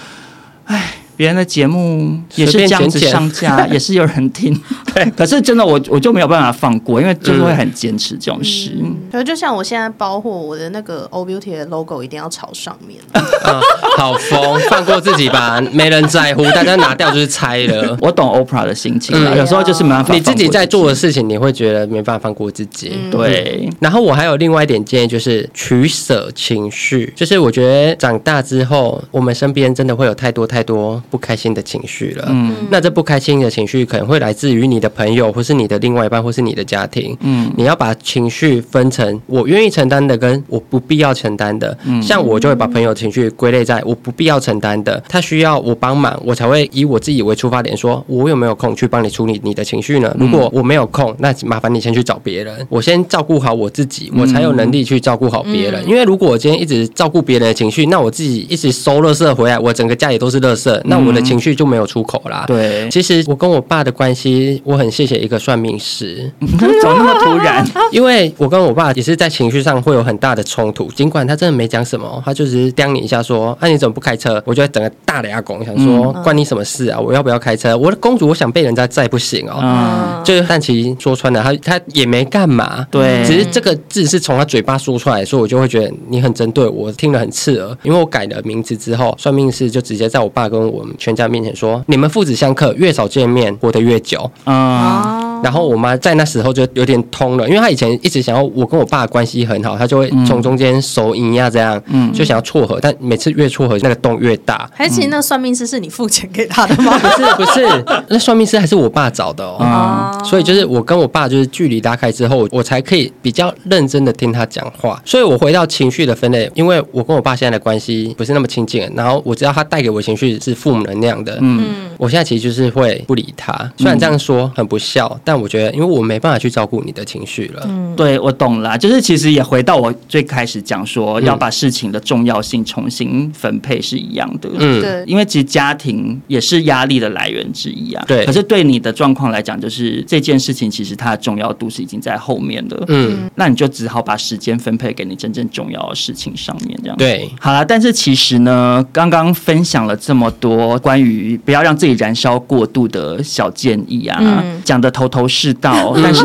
[0.66, 0.94] 哎。
[1.16, 4.58] 别人的节目也是这样子上架，剪 剪也是有人听。
[4.94, 8.70] 对，可是真的我我就没有办法放过，因为就是会很坚持这种事。
[9.10, 13.00] 可是、嗯、就像我现在包货，我的那个 O Beauty 的 logo 一定要朝上面。
[13.44, 13.60] 啊、
[13.96, 17.96] 好疯，放过自己吧， 没人在乎，大家拿掉就是拆了。
[18.00, 20.14] 我懂 Oprah 的心情，嗯、有时候就是没办法。
[20.14, 22.92] 你自己在做的事情，你会觉得没办法放过自己。
[22.94, 23.68] 嗯、对。
[23.80, 27.12] 然后我还有另外一点建议，就是取舍情绪。
[27.14, 32.26] 就是我觉得长大之后，我们身边真的会有太多太多不开心的情绪了。
[32.28, 32.54] 嗯。
[32.70, 37.16] 那这不开心的情绪可能会来自于你的朋友，或是你的另外一半，或是你的家庭。
[37.20, 37.50] 嗯。
[37.56, 41.76] 你要把情绪分成我愿意承担的，跟我不必要承担的。
[41.84, 42.02] 嗯。
[42.02, 50.14] 像我就会把朋友情绪归类在我不必要承担的，他需要我帮忙，我才会以我自己为出发点，说我有没有空去帮你处理你的情绪呢？
[50.18, 55.86] 如果我没有空，那麻烦你先去找别人，我先照顾好我自己，我才有能力去照顾好别人。
[55.88, 62.44] 因为如果我今天一直照顾别人的情绪，那我自己一直收垃圾回来，我整个家里都是垃圾，那我的情绪就没有出口啦。
[62.46, 66.30] 对，其实我跟我爸的关系，我很谢谢一个算命师。
[66.40, 67.66] 怎么那么突然？
[67.90, 77.00] 因为我跟我爸也是在情绪上会有很大的冲突，尽管他真的没讲什么，他就只是刁你一下说：“那、啊、你怎么不开车？”我就会整个大雷阿公想说：“关你什么事啊？
[77.00, 77.76] 我要不要开车？
[77.76, 79.58] 我的公主，我想被人家载不行哦。
[79.62, 82.86] 嗯”就但其实说穿了，他他也没干嘛。
[82.90, 87.76] 对，只是这个字是从他嘴巴说出来，所以我就会觉得你很针对我，听了很刺耳。
[87.82, 95.33] 因为我改了名字之后，算命师就直接在我爸跟我们全家面前说：“你们父子相克，越少见面，活得越久。”嗯。
[95.44, 104.68] 然后我妈在那时候就有点通了，因为她以前一直想要我跟我爸关系很好，她就会从中间手淫呀这样，嗯，就想要撮合，但每次越撮合那个洞越大。
[104.72, 106.96] 还是那算命师是你付钱给他的吗？
[106.98, 109.58] 不是不是，那算命师还是我爸找的哦。
[109.60, 114.98] 嗯，所以就是我跟我爸就是距离拉开之后，我才可以比较认真的听他讲话。
[115.04, 123.52] 所以我回到情绪的分类，因为我跟我爸现在的关系不是那么亲近，然后我知道他带给我情绪是负能量的，嗯，我现在其实就是会不理他。
[123.76, 127.62] 虽然这样说很不孝，但我觉得，因为我没办法去照顾你的情绪了。
[127.68, 134.50] 嗯，对，我懂了，就是其实也回到我最开始讲说，要把事情的重要性重新分配是一样的。
[134.58, 138.04] 嗯，对，因为其实家庭也是压力的来源之一啊。
[138.06, 142.82] 对，可是对你的状况来讲，就是这件事情其实它的重要度是已经在后面的。
[142.88, 146.96] 嗯，那你就只好把时间分配给你真正重要的事情上面，这样。
[146.96, 155.94] 对，好了，但是其实呢，刚刚分享了这么多关于不要让自己燃烧过度的小建议啊，讲的头头是道。
[156.02, 156.24] 但是，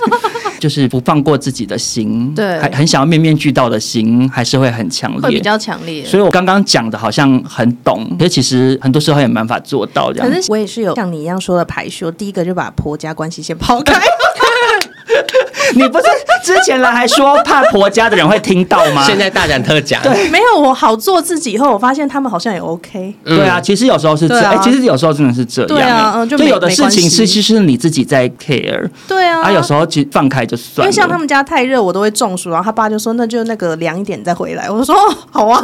[0.60, 6.04] 就是不放过自己的心，对还很想要面面俱到的心，还是会很强烈，会比较强烈。
[6.04, 10.28] 所以我刚刚讲的好像很懂，可是其实很多时候也没办法做到这样。
[10.28, 13.94] 可是我也是有像你一样说的排序，第一个就把婆家关系先抛开。
[15.74, 16.04] 你不是
[16.44, 19.04] 之前来还说怕婆家的人会听到吗？
[19.04, 23.14] 现在大讲特讲，对，没有我好做自己以后，我发现他们好像也 OK。
[23.24, 25.68] 嗯对啊，其实有时候是这样，哎、啊，其实有时候真的是这样。
[25.68, 28.88] 对啊，嗯，就，就有的事情是其实你自己在 care。
[29.06, 30.84] 对啊，啊，有时候其实放开就算了。
[30.84, 34.70] 因为像他们家太热，我都会中暑，然后他爸就说那就那个凉一点再回来。
[34.70, 35.62] 我说哦，好啊。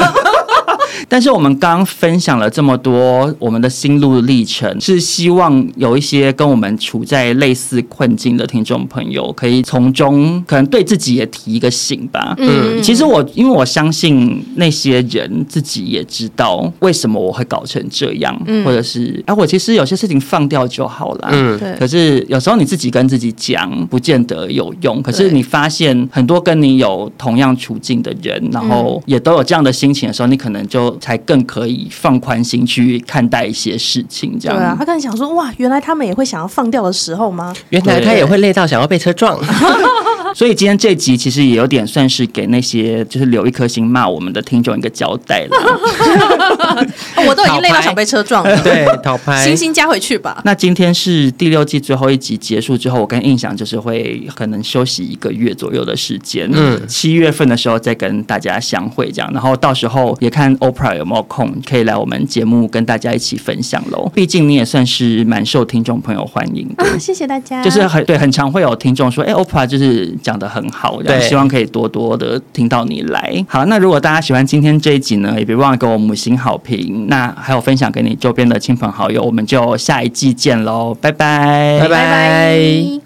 [1.09, 12.35] 但是我们刚刚分享了这么多我们的心路历程，是希望有一些跟我们处在类似困境的听众朋友，可以从中可能对自己也提一个醒吧。
[12.39, 21.29] 嗯，其实我因为我相信那些人自己也知道为什么我会搞成这样，嗯、或者是哎、啊，我其实有些事情放掉就好了。
[21.33, 21.75] 嗯，对。
[21.77, 25.03] 可是有时候你自己跟自己讲，不见得有用。
[25.03, 30.84] 可是你发现很多跟你有同样处境的人，然后也都有这样的心情的时候，你可能就。
[30.99, 34.57] 才更可以放宽心去看待一些事情，这样。
[34.57, 37.55] 对啊，他可能想说，哇，原来他们也会想要放掉的时候吗？
[37.71, 39.39] 原来他也会累到想要被车撞。
[40.35, 45.57] 所以今天这集其实也有点算是给那些就是留一颗心骂我们的听众一个交代了。
[47.29, 48.57] 我都已经累到想被车撞了。
[48.63, 50.41] 对，讨拍， 星星加回去吧。
[50.45, 56.49] 那今天是第六季最后一集结束之后，我跟印象就是会可能休息一个月左右的时间。
[56.53, 64.11] 嗯，七月份的时候再跟大家相会这样，然后到时候也看 Oprah 有没有空可以来我们节目跟大家一起分享喽。
[64.15, 66.85] 毕竟你也算是蛮受听众朋友欢迎的。
[66.85, 67.63] 啊，谢谢大家。
[67.63, 70.15] 就是很对，很常会有听众说，哎，Oprah 就是。
[70.23, 73.45] 讲的很好，然后希望可以多多的听到你来。
[73.49, 77.07] 好，那如果大家喜欢今天这一集呢，也别忘了给我五星好评。
[77.09, 83.04] 那还有分享给你周边的亲朋好友，我们就下一季见喽，拜拜，拜拜。